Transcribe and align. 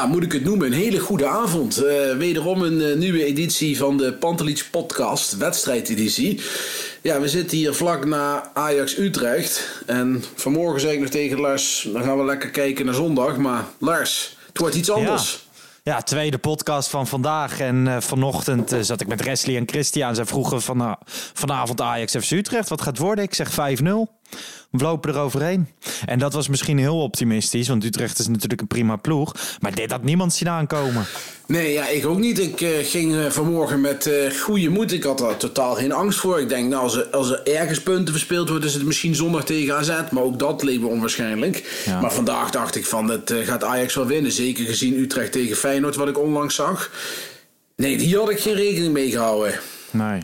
Ja, 0.00 0.06
moet 0.06 0.22
ik 0.22 0.32
het 0.32 0.44
noemen? 0.44 0.66
Een 0.66 0.72
hele 0.72 0.98
goede 0.98 1.26
avond. 1.26 1.76
Eh, 1.76 2.16
wederom 2.16 2.62
een 2.62 2.80
eh, 2.80 2.96
nieuwe 2.96 3.24
editie 3.24 3.76
van 3.76 3.96
de 3.96 4.12
Pantelich 4.12 4.70
Podcast, 4.70 5.36
wedstrijdeditie. 5.36 6.40
Ja, 7.02 7.20
we 7.20 7.28
zitten 7.28 7.56
hier 7.56 7.74
vlak 7.74 8.04
na 8.04 8.50
Ajax 8.54 8.98
Utrecht. 8.98 9.82
En 9.86 10.24
vanmorgen 10.34 10.80
zei 10.80 10.92
ik 10.94 11.00
nog 11.00 11.08
tegen 11.08 11.40
Lars, 11.40 11.88
dan 11.92 12.02
gaan 12.02 12.18
we 12.18 12.24
lekker 12.24 12.50
kijken 12.50 12.84
naar 12.84 12.94
zondag. 12.94 13.36
Maar 13.36 13.64
Lars, 13.78 14.36
het 14.46 14.58
wordt 14.58 14.74
iets 14.74 14.90
anders. 14.90 15.48
Ja, 15.82 16.02
tweede 16.02 16.38
podcast 16.38 16.88
van 16.88 17.06
vandaag. 17.06 17.60
En 17.60 17.88
eh, 17.88 18.00
vanochtend 18.00 18.76
zat 18.80 19.00
ik 19.00 19.08
met 19.08 19.24
Wesley 19.24 19.56
en 19.56 19.68
Christian. 19.68 20.14
Zij 20.14 20.24
vroegen 20.24 20.62
van, 20.62 20.80
uh, 20.80 20.92
vanavond 21.32 21.80
Ajax 21.80 22.16
FC 22.16 22.30
Utrecht. 22.30 22.68
Wat 22.68 22.80
gaat 22.80 22.96
het 22.96 22.98
worden? 22.98 23.24
Ik 23.24 23.34
zeg 23.34 23.50
5-0. 23.50 24.19
We 24.70 24.82
lopen 24.82 25.14
er 25.14 25.20
overheen. 25.20 25.68
En 26.06 26.18
dat 26.18 26.32
was 26.32 26.48
misschien 26.48 26.78
heel 26.78 27.02
optimistisch. 27.02 27.68
Want 27.68 27.84
Utrecht 27.84 28.18
is 28.18 28.28
natuurlijk 28.28 28.60
een 28.60 28.66
prima 28.66 28.96
ploeg. 28.96 29.34
Maar 29.60 29.74
dit 29.74 29.90
had 29.90 30.02
niemand 30.02 30.32
zien 30.32 30.48
aankomen. 30.48 31.06
Nee, 31.46 31.72
ja, 31.72 31.88
ik 31.88 32.06
ook 32.06 32.18
niet. 32.18 32.38
Ik 32.38 32.60
uh, 32.60 32.70
ging 32.82 33.12
uh, 33.12 33.30
vanmorgen 33.30 33.80
met 33.80 34.06
uh, 34.06 34.40
goede 34.40 34.68
moed. 34.68 34.92
Ik 34.92 35.02
had 35.02 35.20
er 35.20 35.36
totaal 35.36 35.74
geen 35.74 35.92
angst 35.92 36.18
voor. 36.18 36.40
Ik 36.40 36.48
denk, 36.48 36.68
nou, 36.68 36.82
als 36.82 36.96
er, 36.96 37.06
als 37.06 37.30
er 37.30 37.42
ergens 37.46 37.82
punten 37.82 38.14
verspeeld 38.14 38.48
worden, 38.48 38.68
is 38.68 38.74
het 38.74 38.84
misschien 38.84 39.14
zondag 39.14 39.44
tegen 39.44 39.76
AZ. 39.76 39.92
Maar 40.10 40.22
ook 40.22 40.38
dat 40.38 40.62
leek 40.62 40.80
me 40.80 40.86
onwaarschijnlijk. 40.86 41.82
Ja. 41.86 42.00
Maar 42.00 42.12
vandaag 42.12 42.50
dacht 42.50 42.76
ik 42.76 42.86
van, 42.86 43.08
het 43.08 43.34
gaat 43.44 43.64
Ajax 43.64 43.94
wel 43.94 44.06
winnen. 44.06 44.32
Zeker 44.32 44.64
gezien 44.64 44.98
Utrecht 44.98 45.32
tegen 45.32 45.56
Feyenoord, 45.56 45.96
wat 45.96 46.08
ik 46.08 46.18
onlangs 46.18 46.54
zag. 46.54 46.90
Nee, 47.76 47.96
hier 47.98 48.18
had 48.18 48.30
ik 48.30 48.40
geen 48.40 48.54
rekening 48.54 48.92
mee 48.92 49.10
gehouden. 49.10 49.60
Nee. 49.90 50.22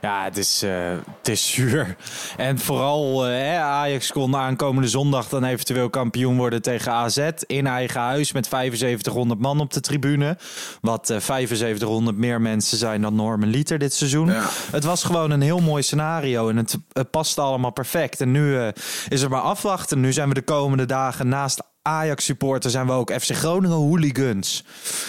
Ja, 0.00 0.24
het 0.24 0.36
is, 0.36 0.62
uh, 0.62 0.70
het 1.18 1.28
is 1.28 1.52
zuur. 1.52 1.96
En 2.36 2.58
vooral 2.58 3.28
uh, 3.28 3.62
Ajax 3.62 4.12
kon 4.12 4.36
aankomende 4.36 4.88
zondag 4.88 5.28
dan 5.28 5.44
eventueel 5.44 5.90
kampioen 5.90 6.36
worden 6.36 6.62
tegen 6.62 6.92
AZ. 6.92 7.30
In 7.46 7.66
eigen 7.66 8.00
huis 8.00 8.32
met 8.32 8.46
7500 8.46 9.40
man 9.40 9.60
op 9.60 9.72
de 9.72 9.80
tribune. 9.80 10.38
Wat 10.80 11.10
uh, 11.10 11.18
7500 11.18 12.16
meer 12.16 12.40
mensen 12.40 12.78
zijn 12.78 13.02
dan 13.02 13.14
Norman 13.14 13.48
Liter 13.48 13.78
dit 13.78 13.94
seizoen. 13.94 14.26
Ja. 14.26 14.48
Het 14.70 14.84
was 14.84 15.04
gewoon 15.04 15.30
een 15.30 15.40
heel 15.40 15.60
mooi 15.60 15.82
scenario. 15.82 16.48
En 16.48 16.56
het, 16.56 16.78
het 16.92 17.10
paste 17.10 17.40
allemaal 17.40 17.70
perfect. 17.70 18.20
En 18.20 18.30
nu 18.30 18.58
eh, 18.58 18.68
is 19.08 19.22
er 19.22 19.30
maar 19.30 19.40
afwachten. 19.40 20.00
Nu 20.00 20.12
zijn 20.12 20.28
we 20.28 20.34
de 20.34 20.42
komende 20.42 20.86
dagen 20.86 21.28
naast 21.28 21.62
Ajax-supporter 21.82 22.70
zijn 22.70 22.86
we 22.86 22.92
ook 22.92 23.12
FC 23.12 23.30
Groningen 23.30 23.76
hooligans. 23.76 24.64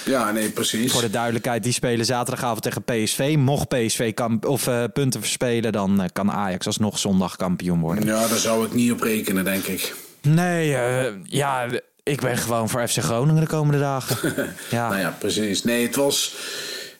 Ja, 0.05 0.31
nee, 0.31 0.49
precies. 0.49 0.91
Voor 0.91 1.01
de 1.01 1.09
duidelijkheid, 1.09 1.63
die 1.63 1.73
spelen 1.73 2.05
zaterdagavond 2.05 2.61
tegen 2.61 2.83
PSV. 2.83 3.35
Mocht 3.37 3.67
PSV 3.67 4.13
kan, 4.13 4.43
of, 4.47 4.67
uh, 4.67 4.83
punten 4.93 5.19
verspelen, 5.19 5.71
dan 5.71 6.01
uh, 6.01 6.07
kan 6.13 6.31
Ajax 6.31 6.65
alsnog 6.65 6.99
zondag 6.99 7.35
kampioen 7.35 7.79
worden. 7.79 8.05
Ja, 8.05 8.27
daar 8.27 8.37
zou 8.37 8.65
ik 8.65 8.73
niet 8.73 8.91
op 8.91 9.01
rekenen, 9.01 9.43
denk 9.43 9.63
ik. 9.65 9.95
Nee, 10.21 10.69
uh, 10.69 11.05
ja, 11.23 11.67
ik 12.03 12.21
ben 12.21 12.37
gewoon 12.37 12.69
voor 12.69 12.87
FC 12.87 12.97
Groningen 12.97 13.41
de 13.41 13.47
komende 13.47 13.79
dagen. 13.79 14.33
ja. 14.69 14.89
Nou 14.89 15.01
ja, 15.01 15.15
precies. 15.19 15.63
Nee, 15.63 15.85
het 15.85 15.95
was... 15.95 16.35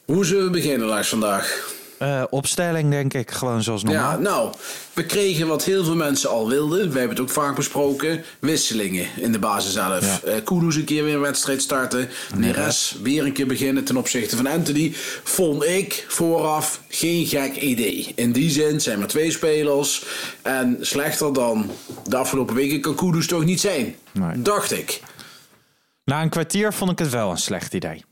Hoe 0.05 0.25
zullen 0.25 0.45
we 0.45 0.49
beginnen, 0.49 0.87
Lars, 0.87 1.09
vandaag? 1.09 1.79
Uh, 2.01 2.23
opstelling, 2.29 2.89
denk 2.89 3.13
ik. 3.13 3.31
Gewoon 3.31 3.63
zoals 3.63 3.83
normaal. 3.83 4.11
Ja, 4.11 4.17
nou, 4.17 4.53
we 4.93 5.05
kregen 5.05 5.47
wat 5.47 5.63
heel 5.63 5.83
veel 5.83 5.95
mensen 5.95 6.29
al 6.29 6.47
wilden. 6.49 6.91
We 6.91 6.99
hebben 6.99 7.17
het 7.17 7.19
ook 7.19 7.29
vaak 7.29 7.55
besproken. 7.55 8.23
Wisselingen 8.39 9.07
in 9.15 9.31
de 9.31 9.39
basis 9.39 9.73
zelf. 9.73 10.21
Ja. 10.23 10.31
Uh, 10.33 10.43
Kudus 10.43 10.75
een 10.75 10.83
keer 10.83 11.03
weer 11.03 11.13
een 11.13 11.21
wedstrijd 11.21 11.61
starten. 11.61 12.09
Neres 12.35 12.95
weer 13.01 13.25
een 13.25 13.33
keer 13.33 13.47
beginnen 13.47 13.83
ten 13.83 13.97
opzichte 13.97 14.35
van 14.35 14.47
Anthony. 14.47 14.91
Vond 15.23 15.63
ik 15.65 16.05
vooraf 16.07 16.81
geen 16.89 17.25
gek 17.25 17.55
idee. 17.55 18.11
In 18.15 18.31
die 18.31 18.49
zin 18.49 18.81
zijn 18.81 18.99
maar 18.99 19.07
twee 19.07 19.31
spelers. 19.31 20.05
En 20.41 20.77
slechter 20.79 21.33
dan 21.33 21.71
de 22.07 22.17
afgelopen 22.17 22.55
weken 22.55 22.81
kan 22.81 22.95
Kudus 22.95 23.27
toch 23.27 23.43
niet 23.45 23.59
zijn. 23.61 23.95
Nee. 24.11 24.41
Dacht 24.41 24.71
ik. 24.71 25.01
Na 26.05 26.21
een 26.21 26.29
kwartier 26.29 26.73
vond 26.73 26.91
ik 26.91 26.99
het 26.99 27.09
wel 27.09 27.31
een 27.31 27.37
slecht 27.37 27.73
idee. 27.73 28.03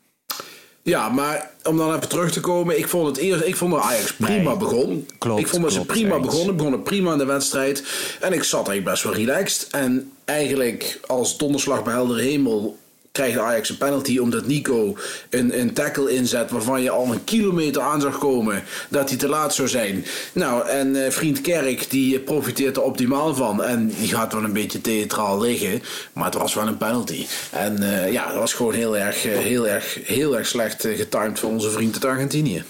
Ja, 0.90 1.10
maar 1.10 1.52
om 1.64 1.78
dan 1.78 1.96
even 1.96 2.10
terug 2.10 2.32
te 2.32 2.40
komen. 2.40 2.78
Ik 2.78 2.88
vond 2.88 3.08
het 3.08 3.18
eerst, 3.18 3.44
ik 3.44 3.56
vond 3.56 3.72
dat 3.72 3.82
Ajax 3.82 4.14
prima 4.14 4.50
nee, 4.50 4.58
begon. 4.58 5.08
Klopt, 5.18 5.40
ik 5.40 5.48
vond 5.48 5.64
dat 5.64 5.72
ze 5.72 5.86
prima 5.86 6.16
eens. 6.16 6.26
begonnen. 6.26 6.56
Begonnen 6.56 6.84
prima 6.84 7.12
in 7.12 7.18
de 7.18 7.26
wedstrijd. 7.26 7.84
En 8.20 8.34
ik 8.34 8.44
zat 8.44 8.68
eigenlijk 8.68 8.90
best 8.90 9.04
wel 9.04 9.14
relaxed. 9.14 9.68
En 9.72 10.12
eigenlijk 10.26 11.00
als 11.08 11.38
donderslag 11.38 11.84
bij 11.84 11.94
heldere 11.94 12.22
hemel 12.22 12.78
krijgt 13.12 13.38
Ajax 13.38 13.70
een 13.70 13.78
penalty 13.78 14.18
omdat 14.18 14.48
Nico 14.48 14.98
een, 15.30 15.60
een 15.60 15.74
tackle 15.74 16.12
inzet 16.12 16.52
waarvan 16.52 16.82
je 16.82 16.90
al 16.90 17.12
een 17.12 17.24
kilometer 17.24 17.82
aan 17.82 18.02
zag 18.02 18.18
komen 18.18 18.64
dat 18.90 19.10
hij 19.10 19.18
te 19.18 19.28
laat 19.28 19.54
zou 19.54 19.68
zijn. 19.68 20.06
Nou, 20.34 20.68
en 20.68 20.96
uh, 20.96 21.10
vriend 21.10 21.42
Kerk 21.42 21.90
die 21.90 22.20
profiteert 22.20 22.78
er 22.78 22.84
optimaal 22.84 23.36
van 23.36 23.64
en 23.64 23.88
die 23.88 24.08
gaat 24.08 24.34
wel 24.34 24.44
een 24.44 24.54
beetje 24.54 24.82
theatraal 24.82 25.42
liggen, 25.42 25.82
maar 26.14 26.26
het 26.26 26.34
was 26.34 26.54
wel 26.54 26.68
een 26.68 26.78
penalty. 26.78 27.26
En 27.52 27.82
uh, 27.82 28.12
ja, 28.12 28.28
dat 28.28 28.36
was 28.36 28.54
gewoon 28.54 28.74
heel 28.74 28.98
erg, 28.98 29.26
uh, 29.26 29.38
heel 29.38 29.68
erg, 29.68 29.98
heel 30.04 30.38
erg 30.38 30.48
slecht 30.48 30.88
getimed 30.96 31.40
voor 31.40 31.50
onze 31.50 31.70
vriend 31.70 31.94
uit 31.94 32.06
Argentinië. 32.06 32.64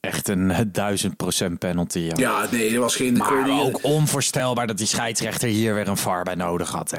Echt 0.00 0.28
een 0.28 0.70
duizend 0.72 1.16
procent 1.16 1.58
penalty. 1.58 1.98
Ja. 1.98 2.14
ja, 2.16 2.46
nee, 2.50 2.74
er 2.74 2.80
was 2.80 2.96
geen... 2.96 3.16
Maar 3.16 3.60
ook 3.60 3.78
onvoorstelbaar 3.82 4.66
dat 4.66 4.78
die 4.78 4.86
scheidsrechter 4.86 5.48
hier 5.48 5.74
weer 5.74 5.88
een 5.88 5.96
VAR 5.96 6.22
bij 6.22 6.34
nodig 6.34 6.70
had, 6.70 6.90
hè. 6.90 6.98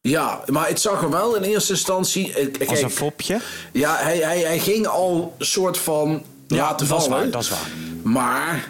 Ja, 0.00 0.40
maar 0.46 0.68
het 0.68 0.80
zag 0.80 1.02
er 1.02 1.10
wel 1.10 1.36
in 1.36 1.42
eerste 1.42 1.72
instantie. 1.72 2.32
Kijk, 2.32 2.70
Als 2.70 2.82
een 2.82 2.90
fopje? 2.90 3.40
Ja, 3.72 3.96
hij, 3.96 4.18
hij, 4.18 4.38
hij 4.38 4.58
ging 4.58 4.86
al 4.86 5.34
een 5.38 5.46
soort 5.46 5.78
van 5.78 6.22
ja, 6.46 6.56
laten 6.56 6.88
dat 6.88 7.02
vallen. 7.04 7.16
Is 7.16 7.22
waar, 7.22 7.30
dat 7.30 7.42
is 7.42 7.50
waar. 7.50 7.68
Maar 8.02 8.68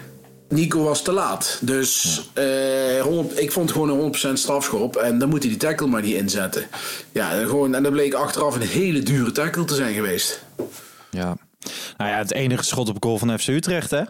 Nico 0.49 0.83
was 0.83 1.01
te 1.01 1.11
laat. 1.11 1.57
Dus 1.61 2.21
ja. 2.33 2.97
uh, 2.97 3.01
100, 3.01 3.39
ik 3.39 3.51
vond 3.51 3.71
gewoon 3.71 3.89
een 3.89 4.15
100% 4.29 4.33
strafschop. 4.33 4.95
En 4.95 5.19
dan 5.19 5.29
moet 5.29 5.39
hij 5.41 5.49
die 5.49 5.59
tackle 5.59 5.87
maar 5.87 6.01
niet 6.01 6.15
inzetten. 6.15 6.67
Ja, 7.11 7.29
gewoon, 7.29 7.75
en 7.75 7.83
dat 7.83 7.91
bleek 7.91 8.13
achteraf 8.13 8.55
een 8.55 8.61
hele 8.61 9.03
dure 9.03 9.31
tackle 9.31 9.65
te 9.65 9.75
zijn 9.75 9.93
geweest. 9.93 10.43
Ja. 11.09 11.37
Nou 11.97 12.09
ja, 12.09 12.17
het 12.17 12.33
enige 12.33 12.63
schot 12.63 12.89
op 12.89 13.03
goal 13.03 13.17
van 13.17 13.39
FC 13.39 13.47
Utrecht, 13.47 13.91
hè? 13.91 14.01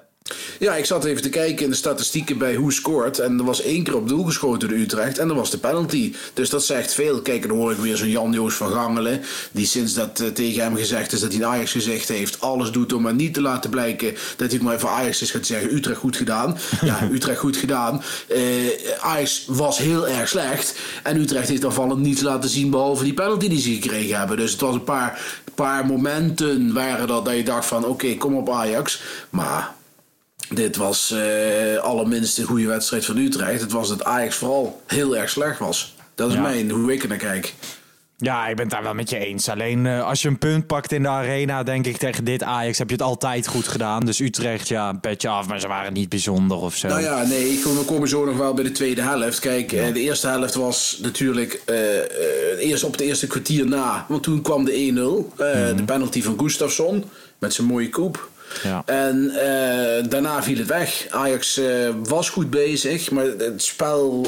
Ja, 0.59 0.75
ik 0.75 0.85
zat 0.85 1.05
even 1.05 1.21
te 1.21 1.29
kijken 1.29 1.63
in 1.63 1.69
de 1.69 1.75
statistieken 1.75 2.37
bij 2.37 2.55
hoe 2.55 2.73
scoort. 2.73 3.19
En 3.19 3.39
er 3.39 3.45
was 3.45 3.61
één 3.61 3.83
keer 3.83 3.95
op 3.95 4.07
doel 4.07 4.23
geschoten 4.23 4.69
door 4.69 4.77
Utrecht. 4.77 5.17
En 5.17 5.27
dat 5.27 5.37
was 5.37 5.51
de 5.51 5.57
penalty. 5.57 6.13
Dus 6.33 6.49
dat 6.49 6.63
zegt 6.63 6.93
veel. 6.93 7.21
Kijk, 7.21 7.47
dan 7.47 7.57
hoor 7.57 7.71
ik 7.71 7.77
weer 7.77 7.97
zo'n 7.97 8.09
Jan-Joos 8.09 8.53
van 8.53 8.71
Gangelen. 8.71 9.21
Die 9.51 9.65
sinds 9.65 9.93
dat 9.93 10.19
uh, 10.19 10.27
tegen 10.27 10.63
hem 10.63 10.75
gezegd 10.75 11.11
is 11.11 11.19
dat 11.19 11.31
hij 11.31 11.41
een 11.41 11.47
Ajax 11.47 11.71
gezegd 11.71 12.07
heeft. 12.07 12.41
Alles 12.41 12.71
doet 12.71 12.93
om 12.93 13.01
maar 13.01 13.13
niet 13.13 13.33
te 13.33 13.41
laten 13.41 13.69
blijken 13.69 14.15
dat 14.37 14.51
hij 14.51 14.59
maar 14.59 14.79
voor 14.79 14.89
Ajax 14.89 15.21
is 15.21 15.31
gaat 15.31 15.45
zeggen. 15.45 15.75
Utrecht 15.75 15.99
goed 15.99 16.15
gedaan. 16.15 16.57
Ja, 16.81 17.09
Utrecht 17.11 17.39
goed 17.39 17.57
gedaan. 17.57 18.03
Uh, 18.29 18.39
Ajax 18.99 19.43
was 19.47 19.77
heel 19.77 20.07
erg 20.07 20.29
slecht. 20.29 20.79
En 21.03 21.17
Utrecht 21.17 21.47
heeft 21.47 21.65
aanvallend 21.65 21.99
niets 21.99 22.21
laten 22.21 22.49
zien. 22.49 22.69
Behalve 22.69 23.03
die 23.03 23.13
penalty 23.13 23.47
die 23.47 23.61
ze 23.61 23.73
gekregen 23.73 24.17
hebben. 24.17 24.37
Dus 24.37 24.51
het 24.51 24.61
was 24.61 24.73
een 24.73 24.83
paar, 24.83 25.21
paar 25.55 25.85
momenten 25.85 26.73
waren 26.73 27.07
dat, 27.07 27.25
dat 27.25 27.35
je 27.35 27.43
dacht 27.43 27.65
van 27.65 27.83
oké, 27.83 27.91
okay, 27.91 28.15
kom 28.15 28.35
op 28.35 28.49
Ajax. 28.49 29.01
Maar 29.29 29.73
dit 30.53 30.75
was 30.75 31.11
uh, 31.13 31.77
allerminst 31.77 32.37
een 32.37 32.45
goede 32.45 32.67
wedstrijd 32.67 33.05
van 33.05 33.17
Utrecht. 33.17 33.61
Het 33.61 33.71
was 33.71 33.87
dat 33.87 34.03
Ajax 34.03 34.35
vooral 34.35 34.81
heel 34.87 35.17
erg 35.17 35.29
slecht 35.29 35.59
was. 35.59 35.95
Dat 36.15 36.29
is 36.29 36.35
ja. 36.35 36.41
mijn, 36.41 36.69
hoe 36.69 36.93
ik 36.93 37.03
er 37.03 37.09
naar 37.09 37.17
kijk. 37.17 37.53
Ja, 38.17 38.47
ik 38.47 38.55
ben 38.55 38.65
het 38.65 38.73
daar 38.73 38.83
wel 38.83 38.93
met 38.93 39.09
je 39.09 39.17
eens. 39.17 39.49
Alleen 39.49 39.85
uh, 39.85 40.07
als 40.07 40.21
je 40.21 40.27
een 40.27 40.37
punt 40.37 40.67
pakt 40.67 40.91
in 40.91 41.01
de 41.01 41.07
arena, 41.07 41.63
denk 41.63 41.85
ik 41.85 41.97
tegen 41.97 42.23
dit 42.23 42.43
Ajax 42.43 42.77
heb 42.77 42.87
je 42.87 42.95
het 42.95 43.03
altijd 43.03 43.47
goed 43.47 43.67
gedaan. 43.67 44.05
Dus 44.05 44.19
Utrecht, 44.19 44.67
ja, 44.67 44.89
een 44.89 44.99
petje 44.99 45.29
af, 45.29 45.47
maar 45.47 45.59
ze 45.59 45.67
waren 45.67 45.93
niet 45.93 46.09
bijzonder 46.09 46.57
of 46.57 46.75
zo. 46.75 46.87
Nou 46.87 47.01
ja, 47.01 47.23
nee, 47.23 47.49
ik 47.49 47.61
kom, 47.61 47.77
we 47.77 47.85
komen 47.85 48.07
zo 48.07 48.25
nog 48.25 48.37
wel 48.37 48.53
bij 48.53 48.63
de 48.63 48.71
tweede 48.71 49.01
helft. 49.01 49.39
Kijk, 49.39 49.71
ja. 49.71 49.87
uh, 49.87 49.93
de 49.93 49.99
eerste 49.99 50.27
helft 50.27 50.53
was 50.53 50.99
natuurlijk 51.01 51.61
uh, 51.69 52.69
eerst 52.69 52.83
op 52.83 52.91
het 52.91 53.01
eerste 53.01 53.27
kwartier 53.27 53.67
na. 53.67 54.05
Want 54.07 54.23
toen 54.23 54.41
kwam 54.41 54.65
de 54.65 54.71
1-0, 54.71 54.75
mm 54.75 55.25
-hmm. 55.37 55.75
de 55.75 55.83
penalty 55.85 56.21
van 56.21 56.39
Gustafsson 56.39 57.03
met 57.37 57.53
zijn 57.53 57.67
mooie 57.67 57.89
koep. 57.89 58.29
En 58.85 59.29
eh, 59.29 60.09
daarna 60.09 60.43
viel 60.43 60.57
het 60.57 60.67
weg. 60.67 61.05
Ajax 61.09 61.57
eh, 61.57 61.65
was 62.03 62.29
goed 62.29 62.49
bezig, 62.49 63.11
maar 63.11 63.25
het 63.25 63.63
spel. 63.63 64.27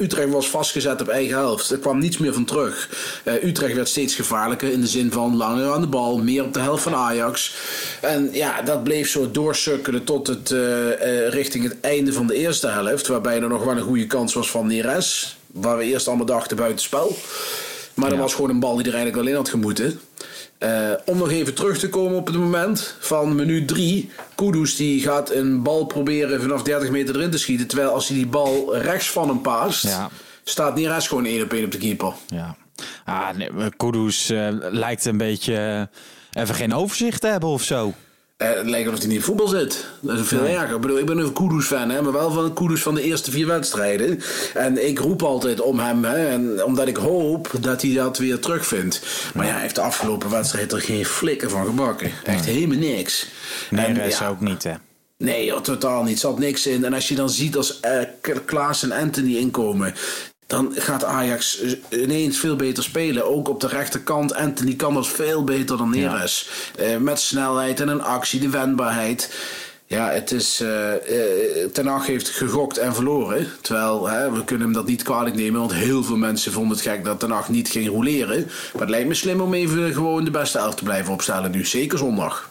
Utrecht 0.00 0.30
was 0.30 0.48
vastgezet 0.48 1.00
op 1.00 1.08
eigen 1.08 1.36
helft. 1.36 1.70
Er 1.70 1.78
kwam 1.78 1.98
niets 1.98 2.18
meer 2.18 2.34
van 2.34 2.44
terug. 2.44 2.88
Eh, 3.24 3.44
Utrecht 3.44 3.74
werd 3.74 3.88
steeds 3.88 4.14
gevaarlijker 4.14 4.72
in 4.72 4.80
de 4.80 4.86
zin 4.86 5.12
van 5.12 5.36
langer 5.36 5.72
aan 5.72 5.80
de 5.80 5.86
bal, 5.86 6.18
meer 6.18 6.44
op 6.44 6.54
de 6.54 6.60
helft 6.60 6.82
van 6.82 6.94
Ajax. 6.94 7.54
En 8.00 8.28
ja, 8.32 8.62
dat 8.62 8.84
bleef 8.84 9.08
zo 9.08 9.30
doorsukkelen 9.30 10.04
tot 10.04 10.26
het 10.26 10.50
eh, 10.50 10.92
eh, 10.92 11.32
richting 11.32 11.64
het 11.64 11.76
einde 11.80 12.12
van 12.12 12.26
de 12.26 12.34
eerste 12.34 12.68
helft, 12.68 13.06
waarbij 13.06 13.40
er 13.40 13.48
nog 13.48 13.64
wel 13.64 13.76
een 13.76 13.82
goede 13.82 14.06
kans 14.06 14.34
was 14.34 14.50
van 14.50 14.66
Neres. 14.66 15.36
Waar 15.46 15.78
we 15.78 15.84
eerst 15.84 16.08
allemaal 16.08 16.26
dachten 16.26 16.56
buitenspel. 16.56 17.16
Maar 17.94 18.10
dat 18.10 18.18
was 18.18 18.34
gewoon 18.34 18.50
een 18.50 18.60
bal 18.60 18.76
die 18.76 18.86
er 18.86 18.94
eigenlijk 18.94 19.22
wel 19.22 19.26
in 19.32 19.34
had 19.38 19.48
gemoeten. 19.48 20.00
Eh, 20.58 20.90
om 21.04 21.18
nog 21.18 21.30
even 21.30 21.54
terug 21.54 21.78
te 21.78 21.88
komen 21.88 22.18
op 22.18 22.26
het 22.26 22.36
moment 22.36 22.96
van 23.00 23.34
minuut 23.34 23.68
3. 23.68 24.10
Kudus 24.34 24.76
die 24.76 25.00
gaat 25.02 25.30
een 25.30 25.62
bal 25.62 25.84
proberen 25.84 26.40
vanaf 26.40 26.62
30 26.62 26.90
meter 26.90 27.16
erin 27.16 27.30
te 27.30 27.38
schieten. 27.38 27.66
Terwijl 27.66 27.90
als 27.90 28.08
hij 28.08 28.16
die 28.16 28.26
bal 28.26 28.76
rechts 28.76 29.10
van 29.10 29.28
hem 29.28 29.40
paast, 29.40 29.82
Ja. 29.82 30.10
staat 30.44 30.74
Neres 30.74 31.08
gewoon 31.08 31.24
één 31.24 31.42
op 31.42 31.52
één 31.52 31.64
op 31.64 31.70
de 31.72 31.78
keeper. 31.78 32.12
Ja. 32.26 32.56
Ah, 33.04 33.28
nee, 33.36 33.50
Kudus 33.76 34.30
eh, 34.30 34.48
lijkt 34.70 35.04
een 35.04 35.16
beetje 35.16 35.88
eh, 36.32 36.42
even 36.42 36.54
geen 36.54 36.74
overzicht 36.74 37.20
te 37.20 37.26
hebben 37.26 37.48
of 37.48 37.62
zo. 37.62 37.92
Eh, 38.42 38.56
het 38.56 38.66
lijkt 38.66 38.86
alsof 38.86 38.98
hij 38.98 39.08
niet 39.08 39.18
in 39.18 39.24
voetbal 39.24 39.48
zit. 39.48 39.86
Dat 40.00 40.18
is 40.18 40.26
veel 40.26 40.44
erger. 40.44 40.74
Ik 40.74 40.80
bedoel, 40.80 40.98
ik 40.98 41.06
ben 41.06 41.18
een 41.18 41.32
Kudus-fan, 41.32 41.90
hè, 41.90 42.02
maar 42.02 42.12
wel 42.12 42.30
van 42.30 42.52
Kudus 42.52 42.82
van 42.82 42.94
de 42.94 43.02
eerste 43.02 43.30
vier 43.30 43.46
wedstrijden. 43.46 44.20
En 44.54 44.86
ik 44.86 44.98
roep 44.98 45.22
altijd 45.22 45.60
om 45.60 45.78
hem, 45.78 46.04
hè, 46.04 46.26
en 46.26 46.64
omdat 46.64 46.88
ik 46.88 46.96
hoop 46.96 47.50
dat 47.60 47.82
hij 47.82 47.94
dat 47.94 48.18
weer 48.18 48.38
terugvindt. 48.38 49.02
Maar 49.34 49.46
ja, 49.46 49.52
hij 49.52 49.60
heeft 49.60 49.74
de 49.74 49.80
afgelopen 49.80 50.30
wedstrijd 50.30 50.72
er 50.72 50.80
geen 50.80 51.04
flikker 51.04 51.50
van 51.50 51.66
gebakken. 51.66 52.10
Echt 52.24 52.44
helemaal 52.44 52.78
niks. 52.78 53.26
En, 53.70 53.92
Neres 53.92 54.18
ja, 54.18 54.28
ook 54.28 54.40
niet, 54.40 54.62
hè. 54.62 54.72
Nee, 55.18 55.44
joh, 55.44 55.60
totaal 55.60 56.02
niet. 56.02 56.12
Er 56.12 56.18
zat 56.18 56.38
niks 56.38 56.66
in. 56.66 56.84
En 56.84 56.92
als 56.92 57.08
je 57.08 57.14
dan 57.14 57.30
ziet 57.30 57.56
als 57.56 57.80
eh, 57.80 58.02
Klaas 58.44 58.82
en 58.82 58.92
Anthony 58.92 59.36
inkomen. 59.36 59.94
Dan 60.52 60.72
gaat 60.74 61.04
Ajax 61.04 61.62
ineens 61.90 62.38
veel 62.38 62.56
beter 62.56 62.82
spelen. 62.82 63.24
Ook 63.26 63.48
op 63.48 63.60
de 63.60 63.66
rechterkant. 63.66 64.34
Anthony 64.34 64.74
kan 64.74 64.94
dat 64.94 65.08
veel 65.08 65.44
beter 65.44 65.76
dan 65.76 65.90
Neres. 65.90 66.48
Eh, 66.78 66.96
met 66.96 67.20
snelheid 67.20 67.80
en 67.80 67.88
een 67.88 68.02
actie, 68.02 68.40
de 68.40 68.48
wendbaarheid. 68.50 69.34
Ja, 69.86 70.08
het 70.10 70.30
is. 70.32 70.60
eh 70.60 70.94
eh, 70.94 71.70
Ten 71.72 71.86
Hag 71.86 72.06
heeft 72.06 72.28
gegokt 72.28 72.78
en 72.78 72.94
verloren. 72.94 73.46
Terwijl 73.60 74.08
hè, 74.08 74.32
we 74.32 74.44
kunnen 74.44 74.64
hem 74.64 74.74
dat 74.74 74.86
niet 74.86 75.02
kwalijk 75.02 75.34
nemen. 75.36 75.60
Want 75.60 75.72
heel 75.72 76.04
veel 76.04 76.16
mensen 76.16 76.52
vonden 76.52 76.76
het 76.76 76.86
gek 76.86 77.04
dat 77.04 77.20
Ten 77.20 77.30
Hag 77.30 77.48
niet 77.48 77.68
ging 77.68 77.88
roleren. 77.88 78.46
Maar 78.72 78.82
het 78.82 78.90
lijkt 78.90 79.08
me 79.08 79.14
slim 79.14 79.40
om 79.40 79.54
even 79.54 79.92
gewoon 79.94 80.24
de 80.24 80.30
beste 80.30 80.58
elf 80.58 80.74
te 80.74 80.84
blijven 80.84 81.12
opstellen 81.12 81.50
nu. 81.50 81.64
Zeker 81.64 81.98
zondag. 81.98 82.50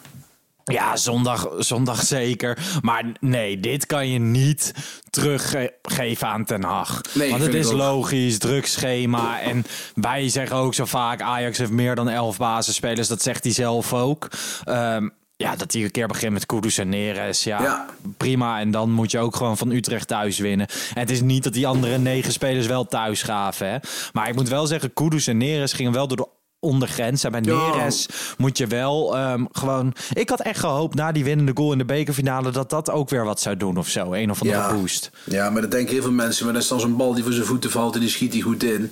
Ja, 0.72 0.98
zondag, 0.98 1.48
zondag 1.60 2.04
zeker. 2.04 2.58
Maar 2.82 3.04
nee, 3.20 3.60
dit 3.60 3.86
kan 3.86 4.08
je 4.10 4.20
niet 4.20 4.74
teruggeven 5.10 6.28
aan 6.28 6.46
Ten 6.46 6.64
Hag. 6.64 7.02
Nee, 7.14 7.30
Want 7.30 7.42
het 7.42 7.54
is 7.54 7.72
logisch, 7.72 8.38
druk 8.38 8.66
schema. 8.68 9.40
En 9.42 9.66
wij 9.96 10.30
zeggen 10.30 10.56
ook 10.58 10.74
zo 10.74 10.86
vaak... 10.86 11.22
Ajax 11.22 11.58
heeft 11.58 11.72
meer 11.72 11.96
dan 11.96 12.10
elf 12.10 12.38
basisspelers. 12.38 13.08
Dat 13.08 13.22
zegt 13.22 13.44
hij 13.44 13.54
zelf 13.54 13.94
ook. 13.94 14.28
Ehm, 14.64 15.10
ja, 15.36 15.56
dat 15.56 15.74
hij 15.74 15.84
een 15.84 15.92
keer 15.92 16.08
begint 16.08 16.34
met 16.34 16.46
Kudus 16.46 16.78
en 16.78 16.90
Neres. 16.90 17.44
Ja, 17.44 17.62
Ja. 17.62 17.86
prima. 18.18 18.60
En 18.60 18.72
dan 18.72 18.92
moet 18.92 19.12
je 19.12 19.20
ook 19.20 19.36
gewoon 19.36 19.58
van 19.58 19.72
Utrecht 19.72 20.08
thuis 20.08 20.38
winnen. 20.38 20.68
En 20.94 21.00
het 21.00 21.10
is 21.10 21.22
niet 21.22 21.44
dat 21.44 21.54
die 21.54 21.68
andere 21.68 21.98
negen 21.98 22.32
spelers 22.32 22.68
wel 22.68 22.86
thuis 22.86 23.24
gaven. 23.24 23.68
Hè? 23.72 23.78
Maar 24.14 24.28
ik 24.30 24.36
moet 24.36 24.50
wel 24.50 24.68
zeggen, 24.68 24.94
Kudus 24.94 25.28
en 25.28 25.38
Neres 25.38 25.74
gingen 25.74 25.92
wel 25.92 26.08
door 26.08 26.18
de 26.18 26.28
ondergrens. 26.62 27.24
En 27.24 27.32
bij. 27.32 27.42
Neres 27.42 28.08
moet 28.38 28.58
je 28.58 28.68
wel 28.68 29.18
ehm, 29.18 29.46
gewoon... 29.52 29.94
Ik 30.14 30.30
had 30.30 30.42
echt 30.42 30.60
gehoopt 30.60 30.96
na 30.96 31.12
die 31.12 31.24
winnende 31.24 31.52
goal 31.56 31.72
in 31.72 31.78
de 31.78 31.86
bekerfinale... 31.86 32.52
dat 32.52 32.70
dat 32.70 32.90
ook 32.90 33.10
weer 33.10 33.24
wat 33.24 33.40
zou 33.40 33.58
doen 33.58 33.78
of 33.78 33.88
zo. 33.88 34.14
Een 34.14 34.32
of 34.32 34.42
andere 34.42 34.74
boost. 34.74 35.10
Ja, 35.24 35.50
maar 35.50 35.62
dat 35.62 35.72
denken 35.72 35.94
heel 35.94 36.02
veel 36.04 36.12
mensen. 36.12 36.44
Maar 36.46 36.54
dat 36.54 36.62
is 36.64 36.68
dan 36.68 36.80
zo'n 36.80 36.98
bal 36.98 37.14
die 37.14 37.24
voor 37.24 37.34
zijn 37.34 37.46
voeten 37.46 37.72
valt 37.72 37.94
en 37.94 38.00
die 38.00 38.10
schiet 38.10 38.34
hij 38.34 38.42
goed 38.42 38.64
in. 38.64 38.92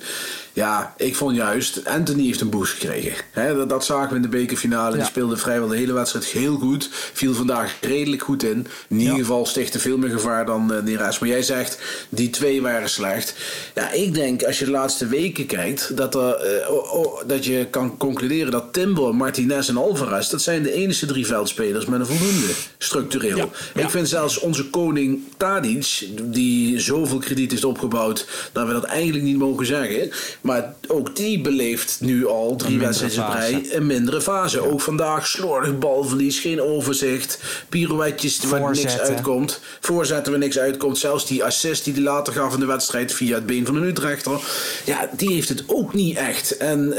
Ja, 0.52 0.94
ik 0.96 1.16
vond 1.16 1.36
juist, 1.36 1.84
Anthony 1.86 2.24
heeft 2.24 2.40
een 2.40 2.50
boost 2.50 2.72
gekregen. 2.72 3.24
Dat, 3.34 3.68
dat 3.68 3.84
zagen 3.84 4.08
we 4.10 4.16
in 4.16 4.22
de 4.22 4.28
bekerfinale. 4.28 4.90
Die 4.90 5.00
Ja. 5.00 5.06
speelde 5.06 5.36
vrijwel 5.36 5.68
de 5.68 5.76
hele 5.76 5.92
wedstrijd 5.92 6.24
heel 6.24 6.56
goed. 6.56 6.88
Viel 7.12 7.34
vandaag 7.34 7.76
redelijk 7.80 8.22
goed 8.22 8.42
in. 8.42 8.66
In 8.88 8.98
ieder 8.98 9.14
Ja. 9.14 9.20
geval 9.20 9.46
stichtte 9.46 9.78
veel 9.78 9.98
meer 9.98 10.10
gevaar 10.10 10.46
dan 10.46 10.72
uh, 10.72 10.82
Neres. 10.82 11.18
Maar 11.18 11.28
jij 11.28 11.42
zegt, 11.42 11.78
die 12.08 12.30
twee 12.30 12.62
waren 12.62 12.90
slecht. 12.90 13.34
Ja, 13.74 13.90
ik 13.90 14.14
denk 14.14 14.42
als 14.42 14.58
je 14.58 14.64
de 14.64 14.70
laatste 14.70 15.06
weken 15.06 15.46
kijkt... 15.46 15.96
dat, 15.96 16.14
er, 16.14 16.34
eh, 16.34 16.70
oh, 16.70 16.92
oh, 16.94 17.22
dat 17.26 17.44
je 17.44 17.59
kan 17.66 17.96
concluderen 17.96 18.50
dat 18.50 18.72
Timber, 18.72 19.14
Martinez 19.14 19.68
en 19.68 19.76
Alvarez... 19.76 20.28
dat 20.28 20.42
zijn 20.42 20.62
de 20.62 20.72
enige 20.72 21.06
drie 21.06 21.26
veldspelers 21.26 21.86
met 21.86 22.00
een 22.00 22.06
voldoende 22.06 22.52
structureel. 22.78 23.50
Ik 23.74 23.90
vind 23.90 24.08
zelfs 24.08 24.38
onze 24.38 24.70
koning 24.70 25.20
Tadic... 25.36 26.08
die 26.22 26.80
zoveel 26.80 27.18
krediet 27.18 27.50
heeft 27.50 27.64
opgebouwd... 27.64 28.26
dat 28.52 28.66
we 28.66 28.72
dat 28.72 28.84
eigenlijk 28.84 29.24
niet 29.24 29.38
mogen 29.38 29.66
zeggen... 29.66 30.10
Maar 30.40 30.74
ook 30.86 31.16
die 31.16 31.40
beleeft 31.40 31.96
nu 32.00 32.26
al 32.26 32.56
drie 32.56 32.78
wedstrijden 32.78 33.24
op 33.24 33.32
fase. 33.32 33.50
rij 33.50 33.68
een 33.70 33.86
mindere 33.86 34.20
fase. 34.20 34.60
Ook 34.60 34.80
vandaag 34.80 35.26
slordig 35.26 35.78
balverlies, 35.78 36.38
geen 36.38 36.62
overzicht. 36.62 37.38
Pirouetjes 37.68 38.44
waar 38.44 38.70
niks 38.70 38.98
uitkomt. 38.98 39.60
Voorzetten 39.80 40.32
waar 40.32 40.40
niks 40.40 40.58
uitkomt. 40.58 40.98
Zelfs 40.98 41.26
die 41.26 41.44
assist 41.44 41.84
die 41.84 41.92
hij 41.92 42.02
later 42.02 42.32
gaf 42.32 42.54
in 42.54 42.60
de 42.60 42.66
wedstrijd 42.66 43.12
via 43.12 43.34
het 43.34 43.46
been 43.46 43.66
van 43.66 43.76
een 43.76 43.82
Utrechter. 43.82 44.40
Ja, 44.84 45.10
die 45.16 45.32
heeft 45.32 45.48
het 45.48 45.64
ook 45.66 45.94
niet 45.94 46.16
echt. 46.16 46.56
En 46.56 46.92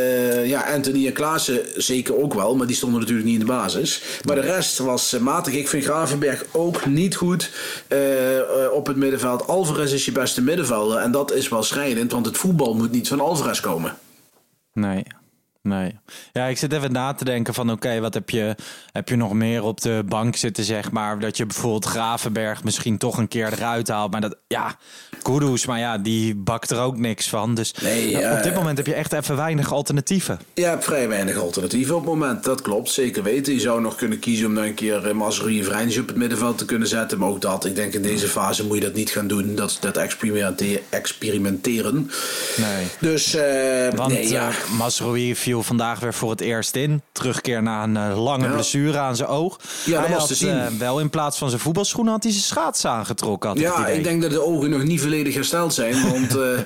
eh, 0.00 0.48
ja, 0.48 0.60
Anthony 0.60 1.06
en 1.06 1.12
Klaassen 1.12 1.60
zeker 1.74 2.16
ook 2.16 2.34
wel. 2.34 2.56
Maar 2.56 2.66
die 2.66 2.76
stonden 2.76 3.00
natuurlijk 3.00 3.26
niet 3.26 3.40
in 3.40 3.46
de 3.46 3.52
basis. 3.52 4.02
Maar 4.24 4.36
de 4.36 4.42
rest 4.42 4.78
was 4.78 5.12
eh, 5.12 5.20
matig. 5.20 5.54
Ik 5.54 5.68
vind 5.68 5.84
Gravenberg 5.84 6.44
ook 6.52 6.86
niet 6.86 7.16
goed 7.16 7.50
eh, 7.88 7.98
op 8.72 8.86
het 8.86 8.96
middenveld. 8.96 9.46
Alvarez 9.46 9.92
is 9.92 10.04
je 10.04 10.12
beste 10.12 10.42
middenvelder. 10.42 10.98
En 10.98 11.10
dat 11.10 11.32
is 11.32 11.48
wel 11.48 11.62
schrijnend. 11.62 12.12
Want 12.12 12.26
het 12.26 12.36
voetbal 12.36 12.74
moet 12.74 12.90
niet 12.90 13.08
van 13.08 13.20
Alvarez 13.20 13.60
komen. 13.60 13.96
Nee. 14.72 15.02
Nee. 15.62 15.98
Ja, 16.32 16.46
ik 16.46 16.58
zit 16.58 16.72
even 16.72 16.92
na 16.92 17.12
te 17.12 17.24
denken 17.24 17.54
van 17.54 17.70
oké, 17.70 18.00
wat 18.00 18.14
heb 18.14 18.30
je, 18.30 18.54
heb 18.92 19.08
je 19.08 19.16
nog 19.16 19.32
meer 19.32 19.62
op 19.62 19.80
de 19.80 20.02
bank 20.08 20.36
zitten, 20.36 20.64
zeg 20.64 20.90
maar. 20.90 21.18
Dat 21.18 21.36
je 21.36 21.46
bijvoorbeeld 21.46 21.84
Gravenberg 21.84 22.64
misschien 22.64 22.98
toch 22.98 23.18
een 23.18 23.28
keer 23.28 23.52
eruit 23.52 23.88
haalt. 23.88 24.10
Maar 24.10 24.20
dat, 24.20 24.36
ja, 24.48 24.76
Kudus, 25.22 25.66
maar 25.66 25.78
ja, 25.78 25.98
die 25.98 26.34
bakt 26.34 26.70
er 26.70 26.78
ook 26.80 26.96
niks 26.96 27.28
van. 27.28 27.54
Dus 27.54 27.74
Nee, 27.82 28.32
op 28.36 28.42
dit 28.42 28.54
moment 28.54 28.76
heb 28.76 28.86
je 28.86 28.94
echt 28.94 29.12
even 29.12 29.36
weinig 29.36 29.72
alternatieven. 29.72 30.40
Je 30.54 30.64
hebt 30.64 30.84
vrij 30.84 31.08
weinig 31.08 31.36
alternatieven 31.36 31.94
op 31.94 32.00
het 32.00 32.10
moment. 32.10 32.44
Dat 32.44 32.62
klopt, 32.62 32.90
zeker 32.90 33.22
weten. 33.22 33.52
Je 33.54 33.60
zou 33.60 33.80
nog 33.80 33.94
kunnen 33.96 34.18
kiezen 34.18 34.46
om 34.46 34.54
dan 34.54 34.64
een 34.64 34.74
keer 34.74 35.08
uh, 35.08 35.12
Mazraoui 35.14 35.58
en 35.58 35.64
Vrijntje 35.64 36.00
op 36.00 36.06
het 36.08 36.16
middenveld 36.16 36.58
te 36.58 36.64
kunnen 36.64 36.88
zetten. 36.88 37.18
Maar 37.18 37.28
ook 37.28 37.40
dat, 37.40 37.64
ik 37.64 37.74
denk 37.74 37.92
in 37.94 38.02
deze 38.02 38.28
fase 38.28 38.66
moet 38.66 38.76
je 38.76 38.82
dat 38.84 38.94
niet 38.94 39.10
gaan 39.10 39.26
doen. 39.26 39.54
Dat, 39.54 39.76
dat 39.80 39.96
experimente- 39.96 40.80
experimenteren. 40.88 42.10
Nee. 42.56 42.86
Dus, 43.00 43.34
eh 43.34 43.92
Want 43.94 44.12
nee, 44.12 44.28
ja. 44.28 44.48
eh, 44.48 44.70
Mazraoui 44.78 45.36
viel 45.50 45.62
vandaag 45.62 46.00
weer 46.00 46.14
voor 46.14 46.30
het 46.30 46.40
eerst 46.40 46.76
in. 46.76 47.02
Terugkeer 47.12 47.62
na 47.62 47.82
een 47.82 47.96
eh, 47.96 48.22
lange 48.24 48.44
Ja. 48.46 48.52
blessure 48.52 48.98
aan 48.98 49.16
zijn 49.16 49.28
oog. 49.28 49.58
Ja, 49.84 49.92
dat 49.92 50.00
hij 50.00 50.10
was 50.10 50.18
had 50.18 50.28
te 50.28 50.34
zien. 50.34 50.58
eh, 50.60 50.66
wel 50.78 51.00
in 51.00 51.10
plaats 51.10 51.38
van 51.38 51.48
zijn 51.48 51.60
voetbalschoenen 51.60 52.12
had 52.12 52.22
hij 52.22 52.32
zijn 52.32 52.44
schaatsen 52.44 52.90
aangetrokken. 52.90 53.48
Had 53.50 53.58
Ja, 53.58 53.86
ik 53.86 54.04
denk 54.04 54.22
dat 54.22 54.30
de 54.30 54.44
ogen 54.44 54.70
nog 54.70 54.82
niet 54.82 55.00
volledig 55.00 55.34
hersteld 55.34 55.74
zijn. 55.74 56.10
Want 56.10 56.36
eh, 56.36 56.58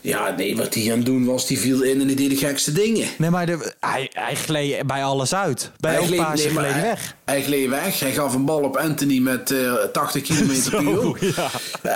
ja, 0.00 0.34
nee, 0.36 0.56
wat 0.56 0.74
hij 0.74 0.90
aan 0.90 0.96
het 0.96 1.06
doen 1.06 1.24
was, 1.24 1.46
die 1.46 1.58
viel 1.58 1.82
in 1.82 2.00
en 2.00 2.06
die 2.06 2.16
deed 2.16 2.30
de 2.30 2.36
gekste 2.36 2.72
dingen. 2.72 3.08
Nee, 3.18 3.30
maar 3.30 3.46
de, 3.46 3.72
hij, 3.80 4.10
hij 4.12 4.34
gleed 4.34 4.86
bij 4.86 5.04
alles 5.04 5.34
uit. 5.34 5.70
Bij 5.80 5.94
elk 5.94 6.04
gleed- 6.06 6.18
paasje 6.20 6.44
nee, 6.48 6.56
gleed 6.56 6.82
weg. 6.82 7.14
Hij 7.24 7.42
gleed 7.42 7.68
weg. 7.68 8.00
Hij 8.00 8.12
gaf 8.12 8.34
een 8.34 8.44
bal 8.44 8.60
op 8.60 8.76
Anthony 8.76 9.18
met 9.18 9.50
eh 9.50 9.72
80 9.92 10.22
km 10.22 10.70
per 10.70 10.82
uur. 10.82 11.16
ja. 11.36 11.48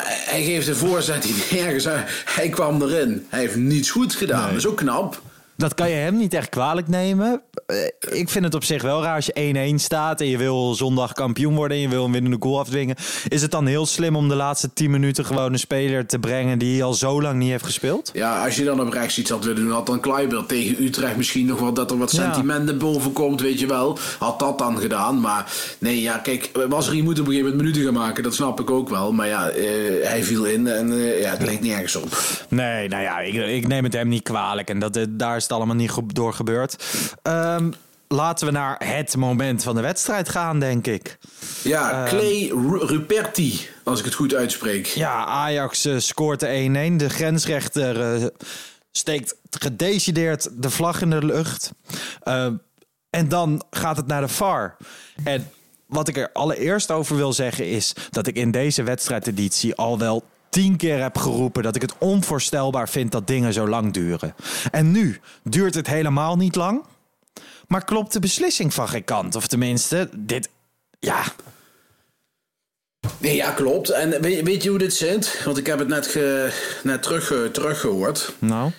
Hij 0.05 0.45
geeft 0.45 0.69
een 0.69 0.77
voorzet 0.77 1.23
die 1.23 1.35
nergens 1.51 1.89
uit. 1.89 2.09
Hij 2.25 2.49
kwam 2.49 2.83
erin. 2.83 3.27
Hij 3.29 3.41
heeft 3.41 3.57
niets 3.57 3.91
goed 3.91 4.15
gedaan. 4.15 4.49
Dat 4.49 4.59
is 4.59 4.67
ook 4.67 4.77
knap. 4.77 5.23
Dat 5.57 5.75
kan 5.75 5.89
je 5.89 5.95
hem 5.97 6.17
niet 6.17 6.35
echt 6.35 6.49
kwalijk 6.49 6.89
nemen. 6.89 7.41
Eh, 7.67 7.77
Ik 8.19 8.29
vind 8.29 8.45
het 8.45 8.55
op 8.55 8.65
zich 8.65 8.83
wel 8.83 9.03
raar 9.03 9.15
als 9.15 9.27
je 9.27 9.73
1-1 9.73 9.81
staat 9.81 10.21
en 10.21 10.27
je 10.27 10.39
wil 10.39 10.75
zondag 10.75 11.13
kampioen 11.13 11.55
worden 11.55 11.77
en 11.77 11.83
je 11.83 11.89
wil 11.89 12.05
een 12.05 12.13
winnende 12.13 12.37
goal 12.41 12.59
afdwingen. 12.59 12.97
Is 13.29 13.43
het 13.43 13.51
dan 13.51 13.67
heel 13.67 13.87
slim 13.87 14.17
om 14.17 14.29
de 14.29 14.35
laatste 14.35 14.73
10 14.73 14.91
minuten 14.91 15.25
gewoon 15.25 15.53
een 15.53 15.59
speler 15.59 16.07
te 16.07 16.19
brengen 16.19 16.59
die 16.59 16.85
al 16.85 16.95
zo 16.95 17.23
lang 17.23 17.39
niet 17.39 17.51
heeft 17.51 17.65
gespeeld? 17.65 18.11
Ja, 18.13 18.45
als 18.45 18.57
je 18.57 18.65
dan 18.65 18.81
op 18.81 18.93
rechts 18.93 19.19
iets 19.19 19.31
had 19.31 19.45
willen 19.45 19.63
doen, 19.63 19.73
had 19.73 19.87
dan 19.87 20.01
Kluiber 20.01 20.47
tegen 20.47 20.85
Utrecht 20.85 21.17
misschien 21.17 21.47
nog 21.47 21.61
wel 21.61 21.73
dat 21.73 21.91
er 21.91 21.99
wat 21.99 22.13
Ja. 22.13 22.23
sentiment 22.23 22.65
naar 22.65 22.77
boven 22.77 23.13
komt, 23.13 23.41
weet 23.41 23.61
je 23.61 23.67
wel. 23.67 23.99
Had 24.19 24.39
dat 24.39 24.59
dan 24.59 24.79
gedaan. 24.79 25.21
Maar 25.21 25.53
nee, 25.79 26.01
ja, 26.01 26.19
kijk, 26.19 26.51
was 26.69 26.89
er 26.89 26.95
moet 26.95 27.21
op 27.21 27.27
een 27.27 27.33
gegeven 27.33 27.51
moment 27.51 27.57
minuten 27.57 27.83
gaan 27.83 28.03
maken, 28.07 28.23
dat 28.23 28.35
snap 28.35 28.61
ik 28.61 28.71
ook 28.71 28.89
wel. 28.89 29.13
Maar 29.13 29.27
ja, 29.29 29.49
eh, 29.49 29.65
hij 30.09 30.25
viel 30.25 30.45
in 30.45 30.67
en 30.67 30.93
eh, 30.93 31.21
ja, 31.21 31.31
het 31.31 31.43
leek 31.43 31.61
nergens 31.61 31.97
op. 31.97 32.19
Nee, 32.49 32.89
nou 32.89 33.03
ja, 33.03 33.19
ik, 33.21 33.35
ik 33.35 33.69
neem 33.69 33.85
het 33.85 33.93
hem 33.93 34.09
niet 34.09 34.23
kwalijk 34.23 34.69
en 34.69 34.79
dat, 34.79 34.99
daar 35.11 35.41
het 35.45 35.53
allemaal 35.53 35.75
niet 35.77 35.91
goed 35.91 36.15
door 36.15 36.35
gebeurd. 36.35 36.85
Ehm, 37.23 37.71
laten 38.09 38.47
we 38.47 38.53
naar 38.53 38.77
het 38.87 39.17
moment 39.17 39.63
van 39.63 39.75
de 39.75 39.81
wedstrijd 39.81 40.29
gaan, 40.29 40.59
denk 40.61 40.87
ik. 40.87 41.19
Ja, 41.63 42.05
Clay 42.09 42.49
Ru- 42.49 42.85
Ruperti, 42.87 43.69
als 43.85 43.99
ik 43.99 44.05
het 44.05 44.15
goed 44.15 44.35
uitspreek. 44.35 44.87
Ja, 44.87 45.25
Ajax 45.27 45.85
eh, 45.85 45.99
scoort 45.99 46.41
de 46.41 46.47
1-1. 46.93 46.97
De 46.97 47.11
grensrechter 47.11 48.15
eh, 48.15 48.27
steekt 48.93 49.35
gedecideerd 49.51 50.49
de 50.63 50.71
vlag 50.71 51.01
in 51.01 51.11
de 51.11 51.25
lucht. 51.25 51.71
Eh, 52.23 52.47
En 53.11 53.29
dan 53.29 53.63
gaat 53.71 53.97
het 53.97 54.07
naar 54.07 54.21
de 54.21 54.29
VAR. 54.29 54.77
En 55.25 55.51
wat 55.87 56.09
ik 56.09 56.17
er 56.17 56.31
allereerst 56.33 56.91
over 56.91 57.17
wil 57.17 57.33
zeggen 57.33 57.69
is 57.71 57.93
dat 58.11 58.27
ik 58.27 58.37
in 58.37 58.51
deze 58.51 58.83
wedstrijdeditie 58.83 59.75
al 59.75 59.99
wel 59.99 60.25
tien 60.55 60.77
keer 60.77 61.03
heb 61.03 61.19
geroepen 61.19 61.63
dat 61.63 61.77
ik 61.77 61.83
het 61.83 61.95
onvoorstelbaar 61.99 62.89
vind 62.89 63.13
dat 63.13 63.27
dingen 63.27 63.53
zo 63.53 63.69
lang 63.69 63.93
duren. 63.93 64.35
En 64.71 64.91
nu 64.91 65.21
duurt 65.43 65.75
het 65.75 65.87
helemaal 65.87 66.37
niet 66.37 66.55
lang. 66.55 66.85
Maar 67.67 67.85
klopt 67.85 68.13
de 68.13 68.21
beslissing 68.21 68.75
van 68.75 68.89
geen 68.89 69.05
kant? 69.05 69.35
Of 69.35 69.47
tenminste, 69.47 70.09
dit. 70.17 70.49
Ja, 70.99 71.23
Nee, 73.19 73.37
ja, 73.37 73.51
klopt. 73.51 73.91
En 73.91 74.21
weet, 74.21 74.43
weet 74.43 74.63
je 74.63 74.69
hoe 74.69 74.79
dit 74.79 74.95
zit? 74.95 75.43
Want 75.45 75.59
ik 75.59 75.67
heb 75.67 75.79
het 75.79 75.89
net, 75.89 76.07
ge, 76.07 76.53
net 76.83 77.03
terug, 77.03 77.33
eh, 77.33 77.45
teruggehoord. 77.45 78.33
nou. 78.39 78.71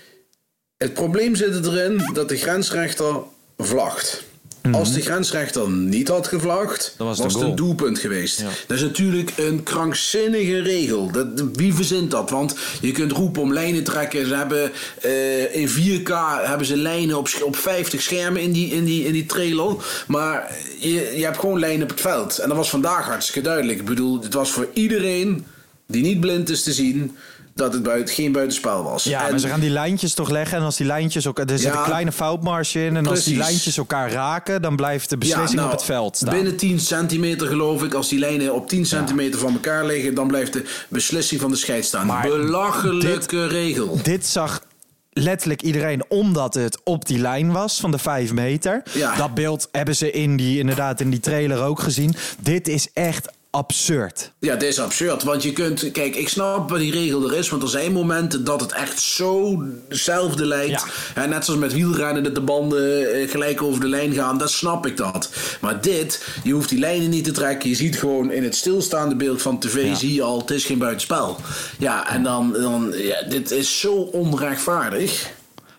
Het 0.77 0.93
probleem 0.93 1.35
zit 1.35 1.65
erin 1.65 2.09
dat 2.13 2.29
de 2.29 2.37
grensrechter 2.37 3.15
vlagt. 3.57 4.23
Als 4.71 4.93
de 4.93 5.01
grensrechter 5.01 5.69
niet 5.69 6.07
had 6.07 6.27
gevlacht, 6.27 6.93
Dan 6.97 7.07
was 7.07 7.19
was, 7.19 7.33
het 7.33 7.41
een 7.41 7.55
doelpunt 7.55 7.99
geweest. 7.99 8.39
Ja. 8.39 8.49
Dat 8.67 8.77
is 8.77 8.83
natuurlijk 8.83 9.31
een 9.37 9.63
krankzinnige 9.63 10.61
regel. 10.61 11.11
Dat, 11.11 11.27
wie 11.53 11.73
verzint 11.73 12.11
dat? 12.11 12.29
Want 12.29 12.55
je 12.81 12.91
kunt 12.91 13.11
roepen 13.11 13.41
om 13.41 13.53
lijnen 13.53 13.83
trekken. 13.83 14.27
Ze 14.27 14.35
hebben 14.35 14.71
eh, 15.01 15.55
in 15.55 15.69
4K 15.69 16.11
hebben 16.43 16.67
ze 16.67 16.77
lijnen 16.77 17.17
op, 17.17 17.29
op 17.43 17.55
50 17.55 18.01
schermen 18.01 18.41
in 18.41 18.51
die, 18.51 18.67
in 18.67 18.85
die, 18.85 19.05
in 19.05 19.13
die 19.13 19.25
trailer. 19.25 19.75
Maar 20.07 20.55
je, 20.79 21.13
je 21.15 21.23
hebt 21.23 21.39
gewoon 21.39 21.59
lijnen 21.59 21.83
op 21.83 21.89
het 21.89 22.01
veld. 22.01 22.39
En 22.39 22.47
dat 22.47 22.57
was 22.57 22.69
vandaag 22.69 23.05
hartstikke 23.05 23.41
duidelijk. 23.41 23.79
Ik 23.79 23.85
bedoel, 23.85 24.21
het 24.21 24.33
was 24.33 24.51
voor 24.51 24.67
iedereen 24.73 25.45
die 25.87 26.03
niet 26.03 26.19
blind 26.19 26.49
is 26.49 26.63
te 26.63 26.73
zien 26.73 27.15
dat 27.55 27.73
het 27.73 27.83
buiten, 27.83 28.15
geen 28.15 28.31
buitenspel 28.31 28.83
was. 28.83 29.03
Ja, 29.03 29.23
En- 29.25 29.29
maar 29.31 29.39
ze 29.39 29.47
gaan 29.47 29.59
die 29.59 29.69
lijntjes 29.69 30.13
toch 30.13 30.29
leggen. 30.29 30.57
En 30.57 30.63
als 30.63 30.77
die 30.77 30.85
lijntjes 30.85 31.25
elkaar. 31.25 31.45
Er 31.45 31.59
zit 31.59 31.73
Ja. 31.73 31.79
een 31.79 31.85
kleine 31.85 32.11
foutmarge 32.11 32.85
in. 32.85 32.95
En 32.95 33.07
als 33.07 33.23
die 33.23 33.37
lijntjes 33.37 33.77
elkaar 33.77 34.11
raken, 34.11 34.61
dan 34.61 34.75
blijft 34.75 35.09
de 35.09 35.17
beslissing 35.17 35.49
Ja, 35.49 35.55
nou, 35.55 35.67
op 35.71 35.75
het 35.77 35.83
veld 35.85 36.17
staan. 36.17 36.33
Binnen 36.33 36.55
10 36.55 36.79
centimeter 36.79 37.47
geloof 37.47 37.83
ik, 37.83 37.93
als 37.93 38.09
die 38.09 38.19
lijnen 38.19 38.53
op 38.53 38.67
10 38.69 38.85
centimeter 38.85 39.39
van 39.39 39.53
elkaar 39.53 39.85
liggen, 39.85 40.13
dan 40.15 40.27
blijft 40.27 40.53
de 40.53 40.63
beslissing 40.89 41.41
van 41.41 41.49
de 41.51 41.55
scheid 41.57 41.85
staan. 41.85 42.05
Maar 42.05 42.27
Belachelijke 42.27 43.47
regel. 43.47 43.99
Dit 44.03 44.25
zag 44.25 44.61
letterlijk 45.09 45.61
iedereen 45.61 46.03
omdat 46.07 46.53
het 46.53 46.79
op 46.83 47.05
die 47.07 47.19
lijn 47.19 47.51
was 47.51 47.79
van 47.79 47.91
de 47.91 47.97
5 47.97 48.33
meter. 48.33 48.83
Ja. 48.93 49.15
Dat 49.15 49.33
beeld 49.33 49.69
hebben 49.71 49.95
ze 49.95 50.11
in 50.11 50.37
die, 50.37 50.59
inderdaad 50.59 50.99
in 51.01 51.09
die 51.09 51.19
trailer 51.19 51.61
ook 51.63 51.79
gezien. 51.79 52.15
Dit 52.39 52.67
is 52.67 52.87
echt 52.93 53.31
absurd. 53.55 54.31
Ja, 54.39 54.55
dit 54.55 54.69
is 54.69 54.79
absurd. 54.79 55.23
Want 55.23 55.43
je 55.43 55.53
kunt, 55.53 55.91
kijk, 55.91 56.15
ik 56.15 56.29
snap 56.29 56.69
wat 56.69 56.79
die 56.79 56.91
regel 56.91 57.29
er 57.29 57.37
is, 57.37 57.49
want 57.49 57.63
er 57.63 57.69
zijn 57.69 57.91
momenten 57.91 58.43
dat 58.43 58.61
het 58.61 58.71
echt 58.71 59.01
zo 59.01 59.63
hetzelfde 59.89 60.45
lijkt. 60.45 60.85
En 61.15 61.29
net 61.29 61.45
zoals 61.45 61.59
met 61.59 61.73
wielrennen 61.73 62.23
dat 62.23 62.35
de 62.35 62.41
banden 62.41 63.13
eh, 63.13 63.29
gelijk 63.29 63.61
over 63.61 63.81
de 63.81 63.87
lijn 63.87 64.13
gaan, 64.13 64.37
dat 64.37 64.51
snap 64.51 64.85
ik 64.85 64.97
dat. 64.97 65.29
Maar 65.61 65.81
dit, 65.81 66.27
je 66.43 66.51
hoeft 66.51 66.69
die 66.69 66.79
lijnen 66.79 67.09
niet 67.09 67.23
te 67.23 67.31
trekken. 67.31 67.69
Je 67.69 67.75
ziet 67.75 67.99
gewoon 67.99 68.31
in 68.31 68.43
het 68.43 68.55
stilstaande 68.55 69.15
beeld 69.15 69.41
van 69.41 69.59
tv, 69.59 69.95
zie 69.95 70.13
je 70.13 70.21
al, 70.21 70.39
het 70.39 70.51
is 70.51 70.65
geen 70.65 70.77
buitenspel. 70.77 71.37
Ja, 71.79 72.09
en 72.09 72.23
dan, 72.23 72.53
dan 72.53 72.93
ja, 72.93 73.21
dit 73.21 73.51
is 73.51 73.79
zo 73.79 73.93
onrechtvaardig. 73.93 75.31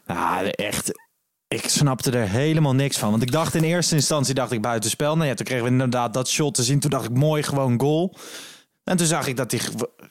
Ja, 0.07 0.43
echt. 0.43 0.93
Ik 1.49 1.69
snapte 1.69 2.11
er 2.11 2.29
helemaal 2.29 2.75
niks 2.75 2.99
van. 2.99 3.11
Want 3.11 3.23
ik 3.23 3.33
dacht 3.33 3.55
in 3.55 3.63
eerste 3.63 3.95
instantie 3.95 4.35
dacht 4.35 4.53
ik 4.53 4.61
buitenspel. 4.61 5.17
Nou 5.17 5.29
ja, 5.29 5.35
toen 5.35 5.47
kregen 5.47 5.65
we 5.65 5.71
inderdaad 5.71 6.15
dat 6.15 6.29
shot 6.29 6.55
te 6.55 6.63
zien. 6.63 6.81
Toen 6.81 6.91
dacht 6.91 7.05
ik 7.05 7.17
mooi, 7.17 7.43
gewoon 7.43 7.81
goal. 7.81 8.17
En 8.85 8.97
toen 8.97 9.07
zag 9.07 9.27
ik 9.27 9.37
dat 9.37 9.51
die 9.51 9.61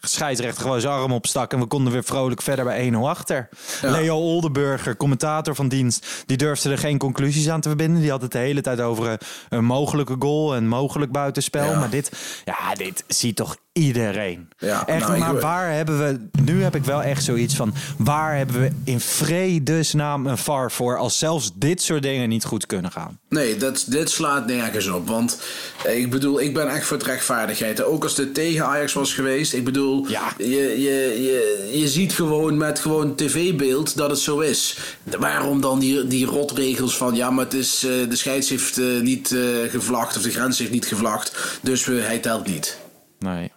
scheidsrechter 0.01 0.61
gewoon 0.61 0.81
zijn 0.81 0.93
arm 0.93 1.11
opstak. 1.11 1.53
En 1.53 1.59
we 1.59 1.65
konden 1.65 1.93
weer 1.93 2.03
vrolijk 2.03 2.41
verder 2.41 2.65
bij 2.65 2.91
1-0 2.93 2.95
achter. 2.97 3.49
Ja. 3.81 3.91
Leo 3.91 4.15
Oldenburger, 4.15 4.97
commentator 4.97 5.55
van 5.55 5.67
dienst. 5.67 6.23
Die 6.25 6.37
durfde 6.37 6.71
er 6.71 6.77
geen 6.77 6.97
conclusies 6.97 7.49
aan 7.49 7.61
te 7.61 7.67
verbinden. 7.67 8.01
Die 8.01 8.11
had 8.11 8.21
het 8.21 8.31
de 8.31 8.37
hele 8.37 8.61
tijd 8.61 8.81
over 8.81 9.07
een, 9.07 9.17
een 9.49 9.65
mogelijke 9.65 10.15
goal. 10.19 10.55
En 10.55 10.67
mogelijk 10.67 11.11
buitenspel. 11.11 11.69
Ja. 11.69 11.79
Maar 11.79 11.89
dit, 11.89 12.11
ja, 12.45 12.73
dit 12.73 13.03
ziet 13.07 13.35
toch 13.35 13.57
iedereen. 13.79 14.49
Ja, 14.57 14.87
echt, 14.87 15.07
nou, 15.07 15.19
maar 15.19 15.39
waar 15.39 15.71
hebben 15.73 15.97
we... 15.99 16.41
Nu 16.41 16.63
heb 16.63 16.75
ik 16.75 16.83
wel 16.83 17.01
echt 17.03 17.23
zoiets 17.23 17.55
van... 17.55 17.73
Waar 17.97 18.37
hebben 18.37 18.61
we 18.61 18.71
in 18.83 18.99
vredesnaam 18.99 20.27
een 20.27 20.37
VAR 20.37 20.71
voor... 20.71 20.97
als 20.97 21.17
zelfs 21.19 21.51
dit 21.55 21.81
soort 21.81 22.01
dingen 22.01 22.29
niet 22.29 22.43
goed 22.43 22.65
kunnen 22.65 22.91
gaan? 22.91 23.19
Nee, 23.29 23.57
dat, 23.57 23.85
dit 23.87 24.09
slaat 24.09 24.47
nergens 24.47 24.87
op. 24.87 25.07
Want 25.07 25.39
eh, 25.85 25.97
ik 25.97 26.09
bedoel, 26.09 26.41
ik 26.41 26.53
ben 26.53 26.69
echt 26.69 26.85
voor 26.85 26.97
het 26.97 27.05
rechtvaardigheid. 27.05 27.83
Ook 27.83 28.03
als 28.03 28.15
dit 28.15 28.33
tegen 28.33 28.65
Ajax 28.65 28.93
was 28.93 29.13
geweest. 29.13 29.53
Ik 29.53 29.63
bedoel, 29.63 30.07
Ja. 30.07 30.33
je, 30.37 30.45
je, 30.81 31.21
je, 31.23 31.69
je 31.79 31.87
ziet 31.87 32.13
gewoon 32.13 32.57
met 32.57 32.79
gewoon 32.79 33.15
tv-beeld 33.15 33.97
dat 33.97 34.09
het 34.09 34.19
zo 34.19 34.39
is. 34.39 34.77
Waarom 35.19 35.61
dan 35.61 35.79
die, 35.79 36.07
die 36.07 36.25
rotregels 36.25 36.97
van... 36.97 37.15
ja, 37.15 37.29
maar 37.29 37.45
het 37.45 37.53
is, 37.53 37.83
eh, 37.83 38.09
de 38.09 38.15
scheids 38.15 38.49
heeft 38.49 38.77
eh, 38.77 38.85
niet 39.01 39.35
gevlacht... 39.69 40.17
of 40.17 40.21
de 40.23 40.31
grens 40.31 40.59
heeft 40.59 40.71
niet 40.71 40.85
gevlacht... 40.85 41.59
dus 41.61 41.85
we, 41.85 41.93
hij 41.93 42.19
telt 42.19 42.47
niet. 42.47 42.77
Nee. 43.19 43.51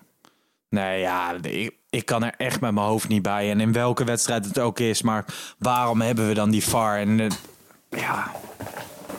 Nee, 0.70 1.00
ja, 1.00 1.34
ik, 1.42 1.74
ik 1.90 2.04
kan 2.06 2.24
er 2.24 2.34
echt 2.36 2.60
met 2.60 2.72
mijn 2.74 2.86
hoofd 2.86 3.08
niet 3.08 3.22
bij. 3.22 3.50
En 3.50 3.60
in 3.60 3.72
welke 3.72 4.04
wedstrijd 4.04 4.44
het 4.44 4.58
ook 4.58 4.78
is. 4.78 5.02
Maar 5.02 5.24
waarom 5.58 6.00
hebben 6.00 6.28
we 6.28 6.34
dan 6.34 6.50
die 6.50 6.64
VAR? 6.64 6.98
En 6.98 7.20
eh, 7.20 7.26
ja, 8.00 8.30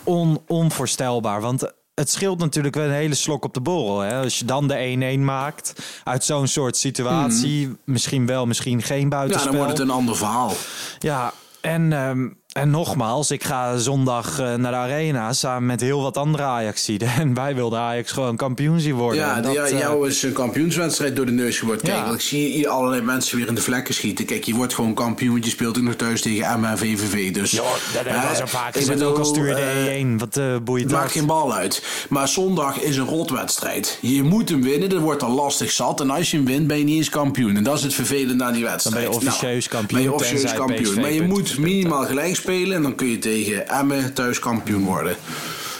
on, 0.04 0.42
onvoorstelbaar. 0.48 1.42
Want 1.42 1.74
het 1.94 2.10
scheelt 2.10 2.40
natuurlijk 2.40 2.76
wel 2.76 2.86
een 2.86 2.92
hele 2.92 3.16
slok 3.16 3.44
op 3.46 3.54
de 3.54 3.62
borrel. 3.62 4.00
Hè? 4.00 4.22
Als 4.22 4.40
je 4.40 4.46
dan 4.46 4.68
de 4.68 5.16
1-1 5.18 5.20
maakt 5.20 5.74
uit 6.04 6.24
zo'n 6.24 6.48
soort 6.48 6.78
situatie. 6.78 7.76
Misschien 7.84 8.26
wel, 8.26 8.46
misschien 8.46 8.82
geen 8.82 8.98
Mhm. 8.98 9.10
Ja, 9.12 9.18
buitenspel. 9.18 9.52
dan 9.52 9.62
wordt 9.62 9.78
het 9.78 9.88
een 9.88 9.94
ander 9.96 10.16
verhaal. 10.16 10.52
Ja, 11.00 11.34
en, 11.62 11.94
ehm, 11.94 12.28
en 12.54 12.70
nogmaals, 12.70 13.32
ik 13.32 13.44
ga 13.44 13.78
zondag 13.78 14.40
eh, 14.40 14.54
naar 14.54 14.72
de 14.72 14.78
arena 14.78 15.34
samen 15.34 15.66
met 15.66 15.82
heel 15.82 16.02
wat 16.02 16.18
andere 16.18 16.44
Ajaxiden. 16.44 17.08
En 17.20 17.34
wij 17.34 17.56
wilden 17.56 17.80
Ajax 17.80 18.12
gewoon 18.12 18.36
kampioen 18.36 18.80
zien 18.80 18.94
worden. 18.96 19.20
Ja, 19.20 19.42
dat, 19.42 19.54
ja, 19.54 19.64
eh, 19.64 19.80
jou 19.80 20.08
is 20.08 20.24
een 20.24 20.34
kampioenswedstrijd 20.34 21.16
door 21.16 21.26
de 21.26 21.32
neus 21.32 21.60
geworden. 21.60 21.86
Kijk, 21.86 22.06
Ja. 22.06 22.14
ik 22.14 22.22
zie 22.22 22.48
hier 22.52 22.68
allerlei 22.68 23.02
mensen 23.02 23.38
weer 23.38 23.48
in 23.48 23.56
de 23.56 23.62
vlekken 23.62 23.94
schieten. 23.94 24.26
Kijk, 24.26 24.44
je 24.44 24.56
wordt 24.56 24.74
gewoon 24.74 24.94
kampioen, 24.94 25.32
want 25.32 25.46
je 25.46 25.50
speelt 25.52 25.78
ook 25.78 25.84
nog 25.84 25.96
thuis 25.96 26.22
tegen 26.22 26.46
Emma 26.46 26.70
en 26.72 26.78
VVV. 26.78 27.32
Dus, 27.34 27.52
Ja, 27.52 27.62
dat 27.94 28.06
eh, 28.06 28.30
was 28.30 28.40
er 28.40 28.48
vaak 28.48 28.76
ik. 28.76 28.84
Ook 28.84 28.90
al 28.90 28.96
bedoel, 29.10 29.26
stuur 29.26 29.48
je 29.48 29.54
eh, 29.56 29.84
de 29.84 29.90
1 29.90 30.18
Wat 30.18 30.38
eh 30.38 30.56
boeit 30.64 30.82
Het 30.82 30.92
dat? 30.92 31.00
maakt 31.00 31.12
geen 31.12 31.26
bal 31.26 31.54
uit. 31.54 31.84
Maar 32.10 32.28
zondag 32.28 32.80
is 32.80 32.98
een 32.98 33.06
rotwedstrijd. 33.06 33.98
Je 34.02 34.24
moet 34.24 34.50
hem 34.50 34.62
winnen, 34.62 34.90
dat 34.90 35.00
wordt 35.02 35.24
al 35.24 35.32
lastig 35.32 35.72
zat. 35.72 36.02
En 36.02 36.10
als 36.10 36.32
je 36.32 36.38
hem 36.38 36.46
wint, 36.46 36.68
ben 36.68 36.78
je 36.78 36.84
niet 36.84 36.98
eens 36.98 37.10
kampioen. 37.10 37.56
En 37.56 37.64
dat 37.64 37.78
is 37.78 37.84
het 37.84 37.94
vervelende 37.94 38.44
aan 38.44 38.54
die 38.54 38.64
wedstrijd. 38.64 38.96
Dan 38.96 39.04
ben 39.14 39.22
je 39.22 39.28
officieus 39.28 39.68
Nou, 39.70 39.78
kampioen, 39.78 40.02
Ben 40.02 40.12
je 40.12 40.14
officieus 40.14 40.54
kampioen. 40.54 40.82
PSV 40.94 40.96
Maar 41.02 41.12
je 41.12 41.22
moet 41.22 41.58
minimaal 41.58 42.06
gelijk 42.06 42.36
spelen. 42.36 42.48
En 42.50 42.82
dan 42.82 42.96
kun 42.96 43.08
je 43.08 43.20
tegen 43.20 43.68
Emmen 43.68 44.14
thuis 44.14 44.40
kampioen 44.40 44.84
worden. 44.84 45.16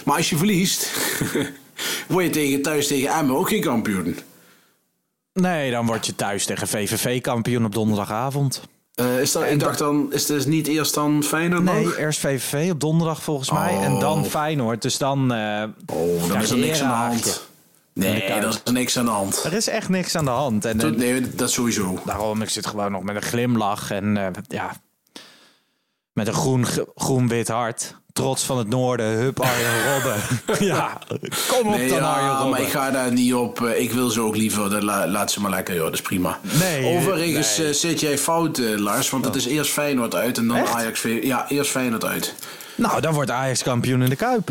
Maar 0.04 0.16
als 0.16 0.30
je 0.30 0.36
verliest, 0.36 0.90
word 2.08 2.24
je 2.24 2.30
tegen, 2.30 2.62
thuis 2.62 2.86
tegen 2.86 3.08
Emmen 3.18 3.36
ook 3.36 3.48
geen 3.48 3.60
kampioen. 3.60 4.16
Nee, 5.32 5.70
dan 5.70 5.86
word 5.86 6.06
je 6.06 6.14
thuis 6.14 6.44
tegen 6.44 6.68
VVV 6.68 7.20
kampioen 7.20 7.64
op 7.64 7.72
donderdagavond. 7.74 8.60
Eh, 8.94 9.20
is 9.20 9.32
dat, 9.32 9.42
ik 9.50 9.60
dacht 9.60 9.78
dan, 9.78 10.12
is 10.12 10.28
het 10.28 10.46
niet 10.46 10.66
eerst 10.66 10.94
dan 10.94 11.22
Feyenoord 11.24 11.62
Nee, 11.62 11.84
nog? 11.84 11.96
eerst 11.96 12.20
VVV 12.20 12.70
op 12.70 12.80
donderdag 12.80 13.22
volgens 13.22 13.50
mij. 13.50 13.78
En 13.80 13.98
dan 13.98 14.24
Feyenoord. 14.24 14.82
Dus 14.82 14.98
dan... 14.98 15.32
eh, 15.32 15.62
Oh, 15.86 16.28
dan 16.28 16.42
is 16.42 16.50
er 16.50 16.58
niks 16.58 16.80
aan 16.82 16.88
de 16.88 16.94
hand. 16.94 17.48
Nee, 17.94 18.22
er 18.22 18.48
is 18.48 18.62
niks 18.72 18.98
aan 18.98 19.04
de 19.04 19.10
hand. 19.10 19.42
Er 19.44 19.52
is 19.52 19.68
echt 19.68 19.88
niks 19.88 20.16
aan 20.16 20.24
de 20.24 20.30
hand. 20.30 20.64
En, 20.64 20.80
eh, 20.80 20.90
Nee, 20.90 21.34
dat 21.34 21.50
sowieso. 21.50 21.98
Daarom, 22.04 22.42
ik 22.42 22.48
zit 22.48 22.66
gewoon 22.66 22.92
nog 22.92 23.02
met 23.02 23.16
een 23.16 23.22
glimlach 23.22 23.90
en 23.90 24.32
ja, 24.48 24.72
met 26.12 26.26
een 26.26 26.34
groen, 26.34 26.66
groen-wit 26.94 27.48
hart. 27.48 27.98
Trots 28.12 28.44
van 28.44 28.58
het 28.58 28.68
noorden, 28.68 29.06
hup 29.06 29.40
Arjen 29.40 29.70
Robben. 29.92 30.16
ja, 30.66 30.98
kom 31.48 31.68
op 31.68 31.76
Nee, 31.76 31.88
dan 31.88 31.98
ja, 31.98 32.12
Arjen 32.12 32.30
Robben. 32.30 32.50
maar 32.50 32.60
ik 32.60 32.68
ga 32.68 32.90
daar 32.90 33.12
niet 33.12 33.34
op. 33.34 33.62
eh, 33.64 33.80
Ik 33.82 33.92
wil 33.92 34.08
ze 34.10 34.20
ook 34.20 34.36
liever. 34.36 34.70
dat 34.70 34.82
la- 34.82 35.06
laat 35.08 35.30
ze 35.32 35.40
maar 35.40 35.50
lekker, 35.50 35.74
joh. 35.74 35.84
Dat 35.84 35.92
is 35.92 36.00
prima. 36.02 36.38
Nee, 36.58 36.96
Overigens 36.98 37.56
nee. 37.56 37.68
eh, 37.68 37.74
zit 37.74 38.00
jij 38.00 38.18
fout, 38.18 38.58
eh, 38.58 38.76
Lars. 38.78 39.10
Want 39.10 39.24
het 39.24 39.34
is 39.34 39.46
eerst 39.46 39.70
Feyenoord 39.72 40.14
uit 40.14 40.38
en 40.38 40.48
dan 40.48 40.56
Echt? 40.56 40.72
Ajax. 40.74 41.02
Ja, 41.22 41.48
eerst 41.48 41.70
Feyenoord 41.70 42.04
uit. 42.04 42.34
Nou, 42.74 43.00
dan 43.00 43.14
wordt 43.14 43.30
Ajax 43.30 43.62
kampioen 43.62 44.02
in 44.02 44.08
de 44.10 44.16
Kuip. 44.16 44.48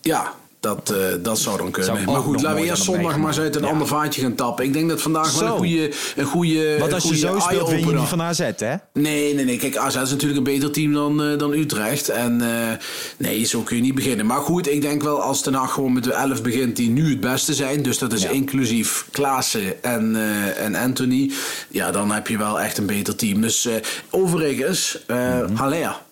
Ja, 0.00 0.32
dat, 0.66 0.90
eh, 0.90 0.96
dat 1.22 1.38
zou 1.38 1.56
dan 1.58 1.70
kunnen. 1.70 1.96
Zou 1.96 2.10
maar 2.10 2.20
goed, 2.22 2.42
laten 2.42 2.60
we 2.60 2.66
eerst 2.66 2.82
zondag 2.82 3.16
maar 3.16 3.28
eens 3.28 3.38
uit 3.38 3.56
een 3.56 3.64
ander 3.64 3.86
vaatje 3.86 4.20
gaan 4.20 4.34
tappen. 4.34 4.64
Ik 4.64 4.72
denk 4.72 4.88
dat 4.88 5.02
vandaag 5.02 5.38
wel 5.38 5.48
een 5.48 5.56
goede. 5.58 5.90
Een 6.16 6.24
goede 6.24 6.76
Want 6.78 6.92
als 6.92 7.02
je 7.02 7.10
een 7.10 7.16
zo 7.16 7.28
goede 7.28 7.42
speelt, 7.42 7.68
win 7.70 7.86
je 7.86 7.94
niet 7.94 8.08
van 8.08 8.22
AZ, 8.22 8.38
hè? 8.56 8.74
Nee, 8.92 9.34
nee, 9.34 9.44
nee. 9.44 9.56
Kijk, 9.56 9.76
AZ 9.76 9.96
is 9.96 10.10
natuurlijk 10.10 10.38
een 10.38 10.44
beter 10.54 10.70
team 10.70 10.92
dan, 10.92 11.22
eh, 11.22 11.38
dan 11.38 11.52
Utrecht. 11.52 12.08
En 12.08 12.40
eh, 12.40 12.76
nee, 13.18 13.44
zo 13.44 13.60
kun 13.60 13.76
je 13.76 13.82
niet 13.82 13.94
beginnen. 13.94 14.26
Maar 14.26 14.40
goed, 14.40 14.68
ik 14.70 14.80
denk 14.80 15.02
wel 15.02 15.22
als 15.22 15.42
Den 15.42 15.54
Haag 15.54 15.72
gewoon 15.72 15.92
met 15.92 16.04
de 16.04 16.12
11 16.12 16.42
begint 16.42 16.76
die 16.76 16.90
nu 16.90 17.10
het 17.10 17.20
beste 17.20 17.54
zijn. 17.54 17.82
Dus 17.82 17.98
dat 17.98 18.12
is 18.12 18.22
Ja. 18.22 18.28
inclusief 18.28 19.06
Klaassen 19.10 19.82
en, 19.82 20.16
eh, 20.16 20.64
en 20.64 20.74
Anthony. 20.74 21.30
Ja, 21.70 21.90
dan 21.90 22.12
heb 22.12 22.28
je 22.28 22.38
wel 22.38 22.60
echt 22.60 22.78
een 22.78 22.86
beter 22.86 23.16
team. 23.16 23.40
Dus 23.40 23.66
eh, 23.66 23.74
overigens, 24.10 24.98
eh 25.06 25.16
Mhm. 25.16 25.54
Haller. 25.54 26.04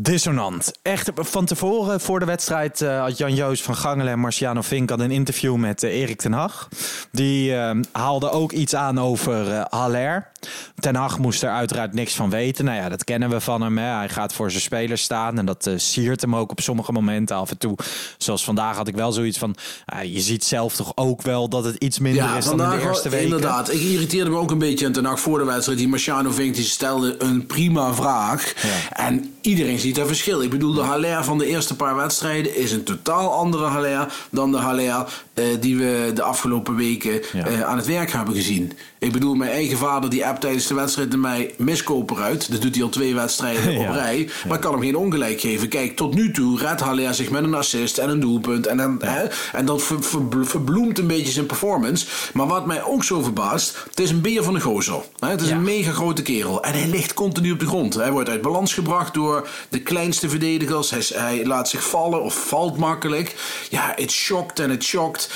Dissonant. 0.00 0.72
Echt 0.82 1.10
van 1.14 1.44
tevoren, 1.44 2.00
voor 2.00 2.18
de 2.18 2.24
wedstrijd, 2.24 2.80
uh, 2.80 3.00
had 3.00 3.18
Jan-Joos 3.18 3.62
van 3.62 3.76
Gangelen 3.76 4.12
en 4.12 4.18
Marciano 4.18 4.62
Vink 4.62 4.90
had 4.90 5.00
een 5.00 5.10
interview 5.10 5.56
met 5.56 5.82
uh, 5.82 6.00
Erik 6.00 6.20
ten 6.20 6.32
Hag. 6.32 6.68
Die 7.10 7.50
uh, 7.50 7.70
haalde 7.92 8.30
ook 8.30 8.52
iets 8.52 8.74
aan 8.74 9.00
over 9.00 9.66
Haller. 9.68 10.30
Ten 10.74 10.94
Hag 10.94 11.18
moest 11.18 11.42
er 11.42 11.50
uiteraard 11.50 11.92
niks 11.92 12.14
van 12.14 12.30
weten. 12.30 12.64
Nou 12.64 12.76
ja, 12.76 12.88
dat 12.88 13.04
kennen 13.04 13.30
we 13.30 13.40
van 13.40 13.62
hem. 13.62 13.78
Hè. 13.78 13.96
Hij 13.96 14.08
gaat 14.08 14.32
voor 14.32 14.50
zijn 14.50 14.62
spelers 14.62 15.02
staan 15.02 15.38
en 15.38 15.46
dat 15.46 15.70
siert 15.76 16.20
hem 16.20 16.36
ook 16.36 16.50
op 16.50 16.60
sommige 16.60 16.92
momenten 16.92 17.36
af 17.36 17.50
en 17.50 17.58
toe. 17.58 17.76
Zoals 18.18 18.44
vandaag 18.44 18.76
had 18.76 18.88
ik 18.88 18.94
wel 18.94 19.12
zoiets 19.12 19.38
van, 19.38 19.56
je 20.04 20.20
ziet 20.20 20.44
zelf 20.44 20.76
toch 20.76 20.92
ook 20.94 21.22
wel 21.22 21.48
dat 21.48 21.64
het 21.64 21.76
iets 21.76 21.98
minder 21.98 22.24
ja, 22.24 22.36
is 22.36 22.44
dan 22.44 22.62
in 22.62 22.70
de 22.70 22.84
eerste 22.84 23.08
week. 23.08 23.22
Inderdaad, 23.22 23.72
ik 23.72 23.80
irriteerde 23.80 24.30
me 24.30 24.36
ook 24.36 24.50
een 24.50 24.58
beetje 24.58 24.86
aan 24.86 24.92
Ten 24.92 25.04
Hag 25.04 25.20
voor 25.20 25.38
de 25.38 25.44
wedstrijd. 25.44 25.78
Die 25.78 25.88
Marciano 25.88 26.30
Vink 26.30 26.54
die 26.54 26.64
stelde 26.64 27.22
een 27.22 27.46
prima 27.46 27.94
vraag. 27.94 28.54
Ja. 28.62 28.96
En 28.96 29.34
iedereen 29.40 29.78
ziet 29.82 29.94
daar 29.94 30.06
verschil. 30.06 30.42
Ik 30.42 30.50
bedoel, 30.50 30.74
de 30.74 30.80
Haller 30.80 31.24
van 31.24 31.38
de 31.38 31.46
eerste 31.46 31.76
paar 31.76 31.96
wedstrijden 31.96 32.56
is 32.56 32.72
een 32.72 32.82
totaal 32.84 33.32
andere 33.32 33.64
Haller 33.64 34.12
dan 34.30 34.52
de 34.52 34.58
Haller 34.58 35.06
uh, 35.34 35.44
die 35.60 35.76
we 35.76 36.10
de 36.14 36.22
afgelopen 36.22 36.76
weken 36.76 37.20
ja. 37.32 37.48
uh, 37.48 37.62
aan 37.62 37.76
het 37.76 37.86
werk 37.86 38.12
hebben 38.12 38.34
gezien. 38.34 38.72
Ik 39.02 39.12
bedoel, 39.12 39.34
mijn 39.34 39.50
eigen 39.50 39.78
vader 39.78 40.10
die 40.10 40.26
appt 40.26 40.40
tijdens 40.40 40.66
de 40.66 40.74
wedstrijd 40.74 41.08
naar 41.10 41.18
mij 41.18 41.54
miskoper 41.56 42.16
uit. 42.16 42.50
Dat 42.50 42.62
doet 42.62 42.74
hij 42.74 42.84
al 42.84 42.90
twee 42.90 43.14
wedstrijden 43.14 43.76
op 43.88 43.94
rij. 43.94 44.28
Maar 44.46 44.56
ik 44.56 44.62
kan 44.62 44.72
hem 44.72 44.82
geen 44.82 44.96
ongelijk 44.96 45.40
geven. 45.40 45.68
Kijk, 45.68 45.96
tot 45.96 46.14
nu 46.14 46.30
toe 46.30 46.58
redt 46.58 46.80
Haller 46.80 47.14
zich 47.14 47.30
met 47.30 47.44
een 47.44 47.54
assist 47.54 47.98
en 47.98 48.08
een 48.08 48.20
doelpunt. 48.20 48.66
En, 48.66 48.76
dan, 48.76 49.02
hè, 49.04 49.26
en 49.52 49.66
dat 49.66 49.82
ver, 49.82 50.02
ver, 50.02 50.46
verbloemt 50.46 50.98
een 50.98 51.06
beetje 51.06 51.32
zijn 51.32 51.46
performance. 51.46 52.06
Maar 52.32 52.46
wat 52.46 52.66
mij 52.66 52.84
ook 52.84 53.04
zo 53.04 53.22
verbaast, 53.22 53.84
het 53.90 54.00
is 54.00 54.10
een 54.10 54.20
beer 54.20 54.42
van 54.42 54.54
de 54.54 54.60
gozer. 54.60 55.00
Het 55.18 55.42
is 55.42 55.50
een 55.50 55.62
mega 55.62 55.92
grote 55.92 56.22
kerel. 56.22 56.62
En 56.62 56.72
hij 56.72 56.88
ligt 56.88 57.14
continu 57.14 57.52
op 57.52 57.60
de 57.60 57.66
grond. 57.66 57.94
Hij 57.94 58.10
wordt 58.10 58.28
uit 58.28 58.42
balans 58.42 58.74
gebracht 58.74 59.14
door 59.14 59.48
de 59.68 59.80
kleinste 59.80 60.28
verdedigers. 60.28 60.90
Hij, 60.90 61.04
hij 61.14 61.46
laat 61.46 61.68
zich 61.68 61.88
vallen 61.88 62.22
of 62.22 62.46
valt 62.48 62.76
makkelijk. 62.76 63.34
Ja, 63.68 63.92
het 63.96 64.10
shocked 64.10 64.58
en 64.58 64.70
het 64.70 64.82
shocked. 64.82 65.30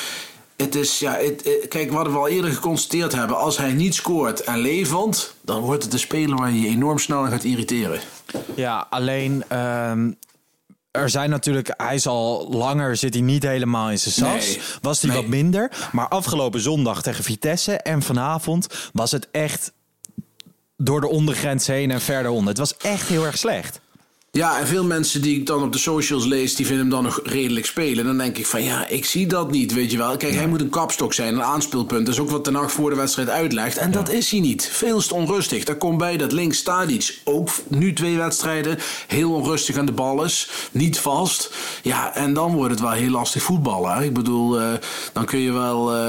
Het 0.56 0.74
is, 0.74 0.98
ja, 0.98 1.16
het, 1.16 1.68
kijk, 1.68 1.92
wat 1.92 2.06
we 2.06 2.18
al 2.18 2.28
eerder 2.28 2.50
geconstateerd 2.50 3.12
hebben. 3.12 3.36
Als 3.36 3.58
hij 3.58 3.72
niet 3.72 3.94
scoort 3.94 4.40
en 4.40 4.58
levend, 4.58 5.34
dan 5.40 5.60
wordt 5.60 5.84
het 5.84 5.92
een 5.92 5.98
speler 5.98 6.36
waar 6.36 6.50
je, 6.50 6.60
je 6.60 6.68
enorm 6.68 6.98
snel 6.98 7.24
gaat 7.24 7.44
irriteren. 7.44 8.00
Ja, 8.54 8.86
alleen 8.90 9.58
um, 9.58 10.18
er 10.90 11.10
zijn 11.10 11.30
natuurlijk, 11.30 11.74
hij 11.76 11.94
is 11.94 12.06
al 12.06 12.48
langer, 12.50 12.96
zit 12.96 13.14
hij 13.14 13.22
niet 13.22 13.42
helemaal 13.42 13.90
in 13.90 13.98
zijn 13.98 14.14
sas. 14.14 14.46
Nee, 14.46 14.60
was 14.80 15.02
hij 15.02 15.10
nee. 15.10 15.20
wat 15.20 15.30
minder. 15.30 15.88
Maar 15.92 16.08
afgelopen 16.08 16.60
zondag 16.60 17.02
tegen 17.02 17.24
Vitesse 17.24 17.76
en 17.76 18.02
vanavond 18.02 18.90
was 18.92 19.10
het 19.10 19.28
echt 19.30 19.72
door 20.76 21.00
de 21.00 21.08
ondergrens 21.08 21.66
heen 21.66 21.90
en 21.90 22.00
verder 22.00 22.30
onder. 22.30 22.48
Het 22.48 22.58
was 22.58 22.76
echt 22.76 23.08
heel 23.08 23.24
erg 23.24 23.38
slecht. 23.38 23.80
Ja, 24.36 24.58
en 24.58 24.66
veel 24.66 24.84
mensen 24.84 25.22
die 25.22 25.38
ik 25.38 25.46
dan 25.46 25.62
op 25.62 25.72
de 25.72 25.78
socials 25.78 26.24
lees, 26.24 26.54
die 26.54 26.66
vinden 26.66 26.84
hem 26.84 26.94
dan 26.94 27.02
nog 27.02 27.20
redelijk 27.24 27.66
spelen. 27.66 28.04
Dan 28.04 28.18
denk 28.18 28.38
ik 28.38 28.46
van 28.46 28.62
ja, 28.62 28.88
ik 28.88 29.04
zie 29.04 29.26
dat 29.26 29.50
niet, 29.50 29.72
weet 29.72 29.90
je 29.90 29.98
wel. 29.98 30.16
Kijk, 30.16 30.34
hij 30.34 30.46
moet 30.46 30.60
een 30.60 30.68
kapstok 30.68 31.12
zijn, 31.12 31.34
een 31.34 31.42
aanspeelpunt. 31.42 32.06
Dat 32.06 32.14
is 32.14 32.20
ook 32.20 32.30
wat 32.30 32.44
de 32.44 32.50
nacht 32.50 32.72
voor 32.72 32.90
de 32.90 32.96
wedstrijd 32.96 33.28
uitlegt. 33.28 33.76
En 33.76 33.90
dat 33.90 34.10
is 34.10 34.30
hij 34.30 34.40
niet. 34.40 34.68
Veel 34.72 35.00
te 35.00 35.14
onrustig. 35.14 35.64
Daar 35.64 35.76
komt 35.76 35.98
bij 35.98 36.16
dat 36.16 36.32
links 36.32 36.58
Stadic 36.58 37.20
ook 37.24 37.48
nu 37.68 37.92
twee 37.92 38.16
wedstrijden 38.16 38.78
heel 39.06 39.32
onrustig 39.32 39.76
aan 39.76 39.86
de 39.86 39.92
bal 39.92 40.24
is. 40.24 40.50
Niet 40.72 40.98
vast. 40.98 41.54
Ja, 41.82 42.14
en 42.14 42.34
dan 42.34 42.54
wordt 42.54 42.70
het 42.70 42.80
wel 42.80 42.90
heel 42.90 43.10
lastig 43.10 43.42
voetballen. 43.42 44.02
Ik 44.02 44.14
bedoel, 44.14 44.60
uh, 44.60 44.68
dan 45.12 45.24
kun 45.24 45.38
je 45.38 45.52
wel 45.52 45.96
uh, 45.96 46.02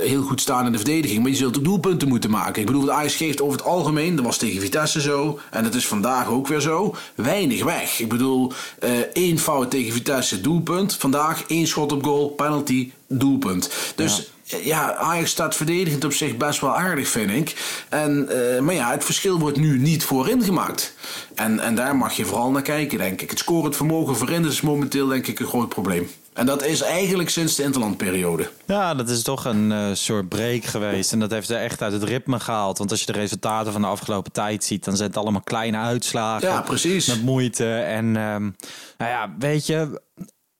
heel 0.00 0.22
goed 0.22 0.40
staan 0.40 0.66
in 0.66 0.72
de 0.72 0.78
verdediging. 0.78 1.22
Maar 1.22 1.30
je 1.30 1.36
zult 1.36 1.56
ook 1.56 1.64
doelpunten 1.64 2.08
moeten 2.08 2.30
maken. 2.30 2.60
Ik 2.60 2.66
bedoel, 2.66 2.84
de 2.84 2.92
Ajax 2.92 3.14
geeft 3.14 3.40
over 3.40 3.58
het 3.58 3.66
algemeen, 3.66 4.16
dat 4.16 4.24
was 4.24 4.36
tegen 4.36 4.60
Vitesse 4.60 5.00
zo. 5.00 5.38
En 5.50 5.64
dat 5.64 5.74
is 5.74 5.86
vandaag 5.86 6.28
ook 6.28 6.46
weer 6.46 6.60
zo 6.60 6.89
weinig 7.14 7.64
weg. 7.64 8.00
Ik 8.00 8.08
bedoel, 8.08 8.52
uh, 8.84 8.90
één 9.12 9.38
fout 9.38 9.70
tegen 9.70 9.92
Vitesse, 9.92 10.40
doelpunt. 10.40 10.94
Vandaag 10.94 11.44
één 11.46 11.66
schot 11.66 11.92
op 11.92 12.04
goal, 12.04 12.28
penalty, 12.28 12.92
doelpunt. 13.08 13.70
Dus 13.94 14.30
ja. 14.44 14.58
ja 14.62 14.94
Ajax 14.94 15.30
staat 15.30 15.56
verdedigend 15.56 16.04
op 16.04 16.12
zich 16.12 16.36
best 16.36 16.60
wel 16.60 16.76
aardig, 16.76 17.08
vind 17.08 17.30
ik. 17.30 17.82
En, 17.88 18.28
uh, 18.30 18.60
maar 18.60 18.74
ja, 18.74 18.90
het 18.90 19.04
verschil 19.04 19.38
wordt 19.38 19.58
nu 19.58 19.78
niet 19.78 20.04
voorin 20.04 20.42
gemaakt. 20.42 20.94
En, 21.34 21.60
en 21.60 21.74
daar 21.74 21.96
mag 21.96 22.12
je 22.12 22.24
vooral 22.24 22.50
naar 22.50 22.62
kijken, 22.62 22.98
denk 22.98 23.20
ik. 23.20 23.30
Het 23.30 23.38
scorend 23.38 23.76
vermogen 23.76 24.16
voorin 24.16 24.44
is 24.44 24.60
momenteel, 24.60 25.06
denk 25.06 25.26
ik, 25.26 25.40
een 25.40 25.46
groot 25.46 25.68
probleem. 25.68 26.08
En 26.32 26.46
dat 26.46 26.64
is 26.64 26.80
eigenlijk 26.80 27.30
sinds 27.30 27.54
de 27.54 27.62
interlandperiode. 27.62 28.50
Ja, 28.66 28.94
dat 28.94 29.08
is 29.08 29.22
toch 29.22 29.44
een 29.44 29.70
uh, 29.70 29.88
soort 29.92 30.28
break 30.28 30.64
geweest. 30.64 31.12
En 31.12 31.18
dat 31.18 31.30
heeft 31.30 31.50
er 31.50 31.60
echt 31.60 31.82
uit 31.82 31.92
het 31.92 32.02
ritme 32.02 32.40
gehaald. 32.40 32.78
Want 32.78 32.90
als 32.90 33.00
je 33.00 33.12
de 33.12 33.18
resultaten 33.18 33.72
van 33.72 33.80
de 33.80 33.86
afgelopen 33.86 34.32
tijd 34.32 34.64
ziet, 34.64 34.84
dan 34.84 34.96
zijn 34.96 35.08
het 35.08 35.18
allemaal 35.18 35.42
kleine 35.42 35.78
uitslagen. 35.78 36.48
Ja, 36.48 36.60
precies. 36.60 37.06
Met 37.06 37.22
moeite. 37.22 37.74
En 37.74 38.04
um, 38.04 38.56
nou 38.98 39.10
ja, 39.10 39.34
weet 39.38 39.66
je. 39.66 40.02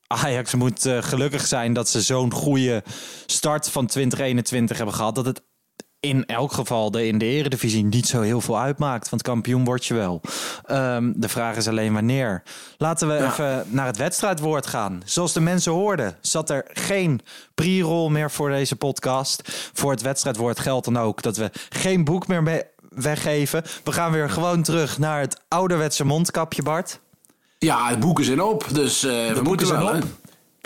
Ajax 0.06 0.54
moet 0.54 0.86
uh, 0.86 1.02
gelukkig 1.02 1.46
zijn 1.46 1.72
dat 1.72 1.88
ze 1.88 2.00
zo'n 2.00 2.32
goede 2.32 2.82
start 3.26 3.68
van 3.70 3.86
2021 3.86 4.76
hebben 4.76 4.94
gehad. 4.94 5.14
Dat 5.14 5.26
het 5.26 5.42
in 6.00 6.26
elk 6.26 6.52
geval 6.52 6.90
de, 6.90 7.06
in 7.06 7.18
de 7.18 7.24
eredivisie 7.24 7.84
niet 7.84 8.06
zo 8.06 8.20
heel 8.20 8.40
veel 8.40 8.58
uitmaakt. 8.58 9.08
Want 9.08 9.22
kampioen 9.22 9.64
word 9.64 9.86
je 9.86 9.94
wel. 9.94 10.20
Um, 10.70 11.12
de 11.16 11.28
vraag 11.28 11.56
is 11.56 11.68
alleen 11.68 11.92
wanneer. 11.92 12.42
Laten 12.78 13.08
we 13.08 13.14
ja. 13.14 13.30
even 13.30 13.64
naar 13.68 13.86
het 13.86 13.96
wedstrijdwoord 13.96 14.66
gaan. 14.66 15.02
Zoals 15.04 15.32
de 15.32 15.40
mensen 15.40 15.72
hoorden, 15.72 16.16
zat 16.20 16.50
er 16.50 16.64
geen 16.72 17.20
pre-roll 17.54 18.10
meer 18.10 18.30
voor 18.30 18.50
deze 18.50 18.76
podcast. 18.76 19.70
Voor 19.72 19.90
het 19.90 20.02
wedstrijdwoord 20.02 20.58
geldt 20.58 20.84
dan 20.84 20.98
ook 20.98 21.22
dat 21.22 21.36
we 21.36 21.50
geen 21.68 22.04
boek 22.04 22.26
meer 22.26 22.42
mee 22.42 22.62
weggeven. 22.88 23.62
We 23.84 23.92
gaan 23.92 24.12
weer 24.12 24.30
gewoon 24.30 24.62
terug 24.62 24.98
naar 24.98 25.20
het 25.20 25.40
ouderwetse 25.48 26.04
mondkapje, 26.04 26.62
Bart. 26.62 27.00
Ja, 27.58 27.88
het 27.88 28.00
boeken 28.00 28.24
zijn 28.24 28.42
op, 28.42 28.66
dus 28.72 29.04
uh, 29.04 29.32
we 29.32 29.42
moeten 29.42 29.68
wel. 29.68 29.96
Op. 29.96 30.04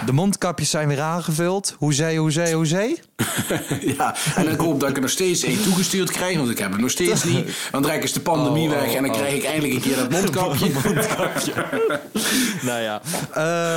De 0.05 0.13
mondkapjes 0.13 0.71
zijn 0.71 0.89
weer 0.89 1.01
aangevuld. 1.01 1.77
Hoezee, 1.79 2.19
hoezee, 2.19 2.55
hoezee. 2.55 3.01
ja, 3.97 4.17
en 4.35 4.49
ik 4.49 4.59
hoop 4.59 4.81
dat 4.81 4.89
ik 4.89 4.95
er 4.95 5.03
nog 5.03 5.11
steeds 5.11 5.43
één 5.43 5.63
toegestuurd 5.63 6.11
krijg, 6.11 6.37
want 6.37 6.51
ik 6.51 6.59
heb 6.59 6.73
het 6.73 6.81
nog 6.81 6.91
steeds 6.91 7.25
niet. 7.25 7.51
Dan 7.71 7.83
trek 7.83 8.03
is 8.03 8.13
de 8.13 8.21
pandemie 8.21 8.69
oh, 8.69 8.75
weg 8.75 8.95
en 8.95 9.03
dan 9.03 9.11
oh, 9.11 9.17
krijg 9.17 9.35
ik 9.35 9.45
eindelijk 9.45 9.75
een 9.75 9.81
keer 9.81 9.97
dat 9.97 10.11
mondkapje. 10.11 10.71
mondkapje. 10.85 11.53
nou 12.69 12.83
ja, 12.83 13.03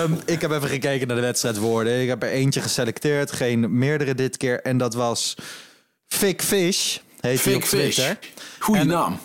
um, 0.04 0.20
ik 0.26 0.42
heb 0.42 0.52
even 0.52 0.70
gekeken 0.70 1.08
naar 1.08 1.16
de 1.16 1.22
wedstrijdwoorden. 1.22 2.02
Ik 2.02 2.08
heb 2.08 2.24
er 2.24 2.30
eentje 2.30 2.62
geselecteerd, 2.62 3.32
geen 3.32 3.78
meerdere 3.78 4.16
dit 4.16 4.38
keer. 4.38 4.62
En 4.62 4.78
dat 4.78 4.94
was 4.94 5.36
Fik 6.08 6.42
Fish, 6.42 6.98
heet 7.20 7.44
hij 7.44 7.56
op 7.56 7.62
Twitter. 7.62 8.20
Goeie 8.60 8.82
en, 8.82 8.88
naam. 8.88 9.20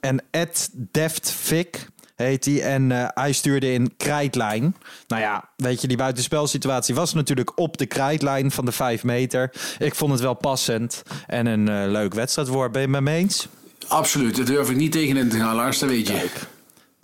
En 0.00 0.22
Ed 0.30 0.70
Deft 0.72 1.30
Fik 1.30 1.86
heet 2.14 2.44
hij. 2.44 2.62
En 2.62 2.90
uh, 2.90 3.06
hij 3.08 3.32
stuurde 3.32 3.72
in 3.72 3.96
krijtlijn. 3.96 4.76
Nou 5.08 5.22
ja, 5.22 5.48
weet 5.56 5.80
je, 5.80 5.88
die 5.88 5.96
buitenspelsituatie 5.96 6.94
was 6.94 7.14
natuurlijk 7.14 7.58
op 7.58 7.78
de 7.78 7.86
krijtlijn 7.86 8.50
van 8.50 8.64
de 8.64 8.72
5 8.72 9.04
meter. 9.04 9.52
Ik 9.78 9.94
vond 9.94 10.12
het 10.12 10.20
wel 10.20 10.34
passend 10.34 11.02
en 11.26 11.46
een 11.46 11.68
uh, 11.68 11.90
leuk 11.90 12.14
wedstrijdwoord. 12.14 12.72
Ben 12.72 12.82
je 12.82 12.94
het 12.94 13.00
me 13.00 13.10
eens? 13.10 13.48
Absoluut, 13.88 14.36
daar 14.36 14.44
durf 14.44 14.70
ik 14.70 14.76
niet 14.76 14.92
tegenin 14.92 15.28
te 15.28 15.38
gaan, 15.38 15.54
Lars, 15.54 15.78
dat 15.78 15.88
weet 15.88 16.06
je. 16.06 16.12
Kijk. 16.12 16.52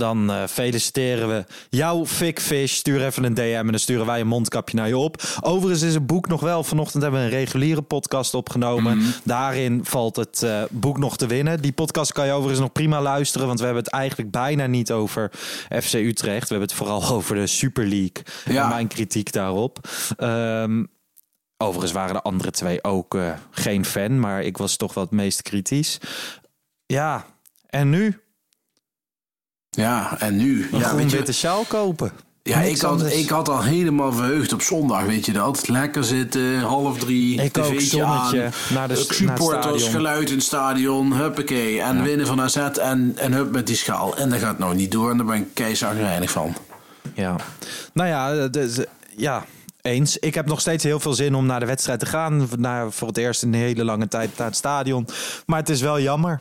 Dan 0.01 0.31
uh, 0.31 0.47
feliciteren 0.47 1.29
we 1.29 1.45
jouw 1.71 2.07
Fish. 2.07 2.73
Stuur 2.73 3.07
even 3.07 3.25
een 3.25 3.35
DM 3.35 3.41
en 3.43 3.67
dan 3.67 3.79
sturen 3.79 4.07
wij 4.07 4.21
een 4.21 4.27
mondkapje 4.27 4.77
naar 4.77 4.89
je 4.89 4.97
op. 4.97 5.23
Overigens 5.41 5.83
is 5.83 5.95
het 5.95 6.07
boek 6.07 6.29
nog 6.29 6.41
wel. 6.41 6.65
Vanochtend 6.65 7.03
hebben 7.03 7.21
we 7.21 7.27
een 7.27 7.33
reguliere 7.33 7.83
podcast 7.83 8.35
opgenomen. 8.35 8.97
Mm 8.97 9.03
-hmm. 9.03 9.13
Daarin 9.25 9.85
valt 9.85 10.17
het 10.17 10.43
uh, 10.45 10.63
boek 10.71 10.99
nog 10.99 11.17
te 11.17 11.27
winnen. 11.27 11.63
Die 11.63 11.73
podcast 11.73 12.13
kan 12.13 12.27
je 12.27 12.33
overigens 12.33 12.61
nog 12.61 12.73
prima 12.73 13.03
luisteren. 13.03 13.47
Want 13.47 13.59
we 13.59 13.65
hebben 13.65 13.83
het 13.83 13.93
eigenlijk 13.93 14.31
bijna 14.31 14.67
niet 14.67 14.93
over 14.93 15.31
FC 15.83 15.93
Utrecht. 15.95 16.49
We 16.49 16.55
hebben 16.55 16.69
het 16.69 16.73
vooral 16.73 17.09
over 17.17 17.35
de 17.35 17.47
Super 17.47 17.87
League. 17.87 18.23
Ja. 18.45 18.63
En 18.63 18.69
mijn 18.69 18.87
kritiek 18.87 19.33
daarop. 19.33 19.89
Um, 20.19 20.89
overigens 21.57 21.93
waren 21.93 22.15
de 22.15 22.23
andere 22.23 22.51
twee 22.51 22.85
ook 22.85 23.15
uh, 23.15 23.33
geen 23.51 23.85
fan. 23.85 24.21
Maar 24.21 24.43
ik 24.43 24.57
was 24.57 24.77
toch 24.77 24.95
het 24.95 25.11
meest 25.11 25.43
kritisch. 25.43 25.99
Ja, 26.87 27.27
en 27.67 27.91
nu? 27.91 28.21
Ja, 29.71 30.17
en 30.19 30.37
nu? 30.37 30.69
Een 30.73 30.79
ja, 30.79 30.95
weet 30.95 31.11
je, 31.11 31.17
witte 31.17 31.33
sjaal 31.33 31.65
kopen. 31.69 32.13
Ja, 32.43 32.61
ik 32.61 32.81
had, 32.81 33.07
ik 33.07 33.29
had 33.29 33.49
al 33.49 33.63
helemaal 33.63 34.13
verheugd 34.13 34.53
op 34.53 34.63
zondag, 34.63 35.05
weet 35.05 35.27
je 35.27 35.33
dat? 35.33 35.69
Lekker 35.69 36.05
zitten, 36.05 36.61
half 36.61 36.99
drie, 36.99 37.43
ik 37.43 37.57
zonnetje 37.79 38.45
aan, 38.45 38.53
naar 38.73 38.89
de 38.89 38.97
supporters, 38.97 39.89
geluid 39.89 40.29
in 40.29 40.35
het 40.35 40.45
stadion, 40.45 41.13
huppakee. 41.13 41.81
En 41.81 41.97
ja. 41.97 42.03
winnen 42.03 42.27
van 42.27 42.41
AZ 42.41 42.57
en, 42.57 43.13
en 43.17 43.33
hup 43.33 43.51
met 43.51 43.67
die 43.67 43.77
schaal. 43.77 44.17
En 44.17 44.31
dat 44.31 44.39
gaat 44.39 44.59
nou 44.59 44.75
niet 44.75 44.91
door 44.91 45.11
en 45.11 45.17
daar 45.17 45.27
ben 45.27 45.37
ik 45.37 45.47
keizagrijnig 45.55 46.31
van. 46.31 46.55
Ja, 47.15 47.37
nou 47.93 48.09
ja, 48.09 48.49
dus, 48.49 48.79
ja, 49.17 49.45
eens. 49.83 50.19
Ik 50.19 50.35
heb 50.35 50.47
nog 50.47 50.61
steeds 50.61 50.85
heel 50.85 51.01
veel 51.01 51.15
zin 51.15 51.35
om 51.35 51.47
naar 51.47 51.61
de 51.61 51.67
wedstrijd 51.67 52.01
te 52.01 52.07
gaan. 52.07 52.49
Naar, 52.59 52.93
voor 52.93 53.09
het 53.09 53.17
eerst 53.17 53.43
in 53.43 53.55
een 53.55 53.61
hele 53.61 53.85
lange 53.85 54.09
tijd 54.09 54.31
naar 54.37 54.47
het 54.47 54.57
stadion. 54.57 55.07
Maar 55.47 55.59
het 55.59 55.69
is 55.69 55.81
wel 55.81 56.01
jammer. 56.01 56.41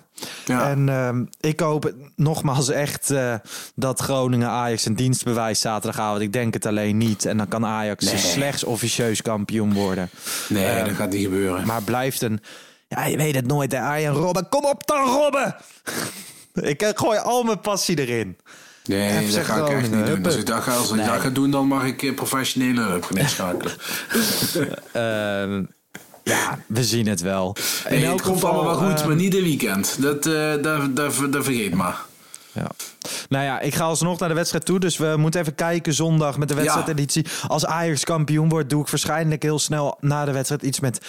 Ja. 0.50 0.70
En 0.70 0.88
uh, 0.88 1.10
ik 1.52 1.60
hoop 1.60 1.94
nogmaals 2.16 2.70
echt 2.70 3.12
uh, 3.12 3.34
dat 3.76 4.00
Groningen 4.00 4.48
Ajax 4.50 4.86
een 4.86 4.96
dienst 4.96 5.24
bewijst 5.24 5.62
zaterdagavond. 5.62 6.22
Ik 6.22 6.34
denk 6.34 6.54
het 6.54 6.66
alleen 6.66 6.98
niet. 6.98 7.26
En 7.26 7.38
dan 7.38 7.48
kan 7.48 7.66
Ajax 7.66 8.06
nee. 8.06 8.18
slechts 8.18 8.64
officieus 8.64 9.22
kampioen 9.22 9.74
worden. 9.74 10.10
Nee, 10.50 10.80
uh, 10.80 10.86
dat 10.86 10.96
gaat 10.96 11.12
niet 11.12 11.24
gebeuren. 11.24 11.66
Maar 11.66 11.84
blijft 11.84 12.22
een... 12.22 12.40
Ja, 12.88 13.06
je 13.06 13.18
weet 13.18 13.36
het 13.36 13.48
nooit, 13.48 13.72
hè, 13.72 13.80
Arjen 13.80 14.14
Robben. 14.14 14.50
Kom 14.50 14.66
op 14.66 14.88
dan, 14.88 15.06
Robben! 15.06 15.56
ik 16.72 16.92
gooi 16.96 17.20
al 17.20 17.44
mijn 17.44 17.60
passie 17.60 18.00
erin. 18.00 18.38
Nee, 18.86 19.14
dat 19.14 19.42
FC 19.42 19.46
ga 19.46 19.56
ik 19.56 19.70
echt 19.70 19.92
niet 19.92 20.06
doen. 20.06 20.26
Als 20.26 20.36
ik 20.36 20.46
dat 20.46 20.64
ga, 20.64 20.76
als 20.76 20.90
ik 20.90 20.96
Nee. 20.96 21.06
dat 21.06 21.20
ga 21.20 21.30
doen, 21.30 21.52
dan 21.52 21.68
mag 21.68 21.86
ik 21.86 22.04
eh, 22.04 22.14
professionele 22.14 22.82
hulp 22.82 23.04
gaan 23.04 23.18
inschakelen. 23.18 23.74
Ehm, 24.92 25.64
ja, 26.30 26.60
we 26.68 26.84
zien 26.84 27.08
het 27.08 27.22
wel. 27.22 27.56
In 27.88 27.94
Nee, 27.96 28.04
elk 28.06 28.14
het 28.14 28.22
komt 28.22 28.40
geval, 28.40 28.54
allemaal 28.56 28.80
wel 28.80 28.90
goed, 28.90 29.00
ehm, 29.00 29.08
maar 29.08 29.16
niet 29.18 29.32
dit 29.32 29.44
weekend. 29.44 30.02
Dat, 30.02 30.26
eh 30.26 30.54
dat, 31.32 31.44
vergeet 31.44 31.74
maar. 31.74 31.98
Ja. 32.52 32.68
Nou 33.30 33.44
ja, 33.44 33.60
ik 33.60 33.76
ga 33.76 33.84
alsnog 33.84 34.20
naar 34.20 34.30
de 34.30 34.36
wedstrijd 34.36 34.66
toe. 34.66 34.80
Dus 34.80 34.98
we 34.98 35.14
moeten 35.18 35.42
even 35.42 35.56
kijken 35.56 35.94
zondag 35.94 36.38
met 36.38 36.48
de 36.48 36.54
wedstrijdeditie. 36.54 37.26
Als 37.48 37.66
Ajax 37.66 38.04
kampioen 38.04 38.50
wordt, 38.50 38.70
doe 38.70 38.82
ik 38.82 38.90
waarschijnlijk 38.90 39.44
heel 39.44 39.60
snel 39.60 39.98
na 40.00 40.26
de 40.26 40.32
wedstrijd 40.32 40.62
iets 40.64 40.80
met 40.80 41.06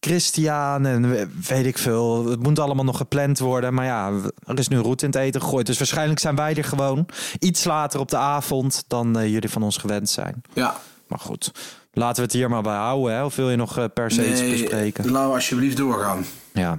Christian 0.00 0.86
en 0.86 1.10
we- 1.10 1.28
weet 1.48 1.66
ik 1.66 1.78
veel. 1.78 2.26
Het 2.30 2.42
moet 2.42 2.58
allemaal 2.58 2.84
nog 2.84 2.96
gepland 2.96 3.38
worden. 3.38 3.74
Maar 3.74 3.84
ja, 3.84 4.10
er 4.46 4.58
is 4.58 4.68
nu 4.68 4.76
roet 4.78 5.02
in 5.02 5.08
het 5.08 5.16
eten 5.18 5.40
gegooid. 5.40 5.66
Dus 5.66 5.78
waarschijnlijk 5.78 6.20
zijn 6.20 6.36
wij 6.36 6.54
er 6.54 6.64
gewoon 6.64 7.06
iets 7.38 7.64
later 7.64 8.00
op 8.00 8.08
de 8.10 8.16
avond 8.16 8.84
dan 8.88 9.18
eh, 9.18 9.28
jullie 9.32 9.50
van 9.50 9.62
ons 9.62 9.76
gewend 9.76 10.10
zijn. 10.10 10.42
Ja. 10.52 10.76
Maar 11.12 11.20
goed, 11.20 11.52
laten 11.92 12.16
we 12.16 12.22
het 12.22 12.32
hier 12.32 12.50
maar 12.50 12.62
bij 12.62 12.76
houden. 12.76 13.14
Hè? 13.14 13.24
Of 13.24 13.36
wil 13.36 13.50
je 13.50 13.56
nog 13.56 13.78
eh, 13.78 13.84
per 13.94 14.10
se 14.10 14.30
iets 14.30 14.40
Nee, 14.40 14.50
bespreken? 14.60 15.10
laten 15.10 15.28
we 15.28 15.34
alsjeblieft 15.34 15.76
doorgaan. 15.76 16.26
Ja. 16.52 16.78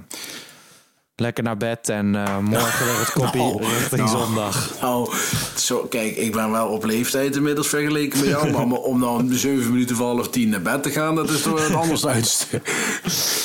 Lekker 1.16 1.44
naar 1.44 1.56
bed 1.56 1.88
en 1.88 2.14
eh, 2.14 2.38
morgen 2.38 2.86
weer 2.86 2.98
het 2.98 3.14
Nou, 3.34 3.64
richting 3.64 4.00
nou, 4.10 4.18
zondag. 4.24 4.70
Nou, 4.80 5.10
zo, 5.56 5.78
kijk, 5.78 6.16
ik 6.16 6.32
ben 6.32 6.50
wel 6.50 6.68
op 6.68 6.84
leeftijd 6.84 7.36
inmiddels 7.36 7.68
vergeleken 7.68 8.18
met 8.18 8.28
jou. 8.28 8.50
Maar 8.68 8.78
om 8.78 9.00
dan 9.00 9.28
zeven 9.32 9.70
minuten 9.72 9.96
voor 9.96 10.06
half 10.06 10.28
tien 10.28 10.48
naar 10.48 10.62
bed 10.62 10.82
te 10.82 10.90
gaan, 10.90 11.14
dat 11.14 11.30
is 11.30 11.42
toch 11.42 11.66
het 11.66 11.74
anders 11.76 12.06
uiterste. 12.06 12.60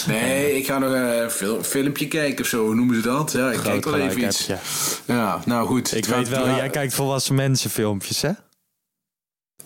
Nee, 0.07 0.57
ik 0.57 0.65
ga 0.65 0.77
nog 0.79 0.91
een 0.93 1.29
fil- 1.31 1.63
filmpje 1.63 2.07
kijken 2.07 2.43
of 2.43 2.49
zo. 2.49 2.65
Hoe 2.65 2.75
noemen 2.75 2.95
ze 2.95 3.01
dat? 3.01 3.31
Ja, 3.31 3.51
ik 3.51 3.59
kijk 3.59 3.85
wel 3.85 3.95
even 3.99 4.23
iets. 4.23 4.49
Ja, 5.05 5.39
nou 5.45 5.67
goed. 5.67 5.95
Ik 5.95 6.05
weet 6.05 6.29
wel, 6.29 6.45
jij 6.47 6.69
kijkt 6.69 6.93
volwassen 6.93 7.35
mensenfilmpjes, 7.35 8.21
hè? 8.21 8.31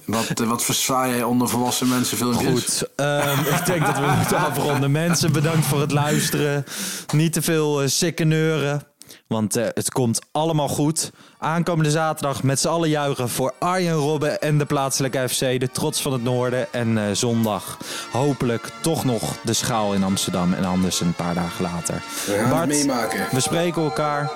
Wat, 0.05 0.39
eh, 0.39 0.47
wat 0.47 0.63
versta 0.63 1.07
jij 1.07 1.23
onder 1.23 1.49
volwassen 1.49 1.87
mensen 1.87 2.17
filmpjes? 2.17 2.49
Goed, 2.51 2.89
ehm, 2.95 3.39
ik 3.55 3.65
denk 3.65 3.85
dat 3.85 3.97
we 3.97 4.13
moeten 4.17 4.37
afronden. 4.37 4.91
Mensen, 4.91 5.31
bedankt 5.31 5.65
voor 5.65 5.81
het 5.81 5.91
luisteren. 5.91 6.65
Niet 7.13 7.33
te 7.33 7.41
veel 7.41 7.81
eh 7.81 7.87
sikke 7.87 8.23
neuren, 8.23 8.83
want 9.27 9.55
eh, 9.55 9.65
het 9.73 9.91
komt 9.91 10.19
allemaal 10.31 10.67
goed. 10.67 11.11
Aankomende 11.37 11.91
zaterdag 11.91 12.43
met 12.43 12.59
z'n 12.59 12.67
allen 12.67 12.89
juichen 12.89 13.29
voor 13.29 13.53
Arjen 13.59 13.93
Robben 13.93 14.41
en 14.41 14.57
de 14.57 14.65
plaatselijke 14.65 15.29
FC, 15.29 15.39
de 15.39 15.69
trots 15.71 16.01
van 16.01 16.13
het 16.13 16.23
noorden. 16.23 16.73
En 16.73 17.17
zondag 17.17 17.77
hopelijk 18.11 18.71
toch 18.81 19.05
nog 19.05 19.37
de 19.43 19.53
schaal 19.53 19.93
in 19.93 20.03
Amsterdam 20.03 20.53
en 20.53 20.65
anders 20.65 21.01
een 21.01 21.13
paar 21.13 21.33
dagen 21.33 21.63
later. 21.63 22.03
We 22.25 22.45
gaan 22.49 22.59
het 22.59 22.69
meemaken. 22.69 23.27
we 23.31 23.39
spreken 23.39 23.83
elkaar 23.83 24.31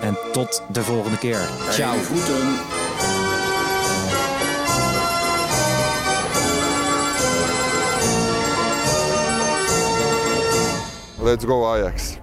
en 0.00 0.18
tot 0.32 0.62
de 0.72 0.82
volgende 0.82 1.18
keer. 1.18 1.48
Ciao. 1.70 1.94
Hey, 1.94 2.89
Let's 11.22 11.44
go 11.44 11.76
Ajax. 11.76 12.19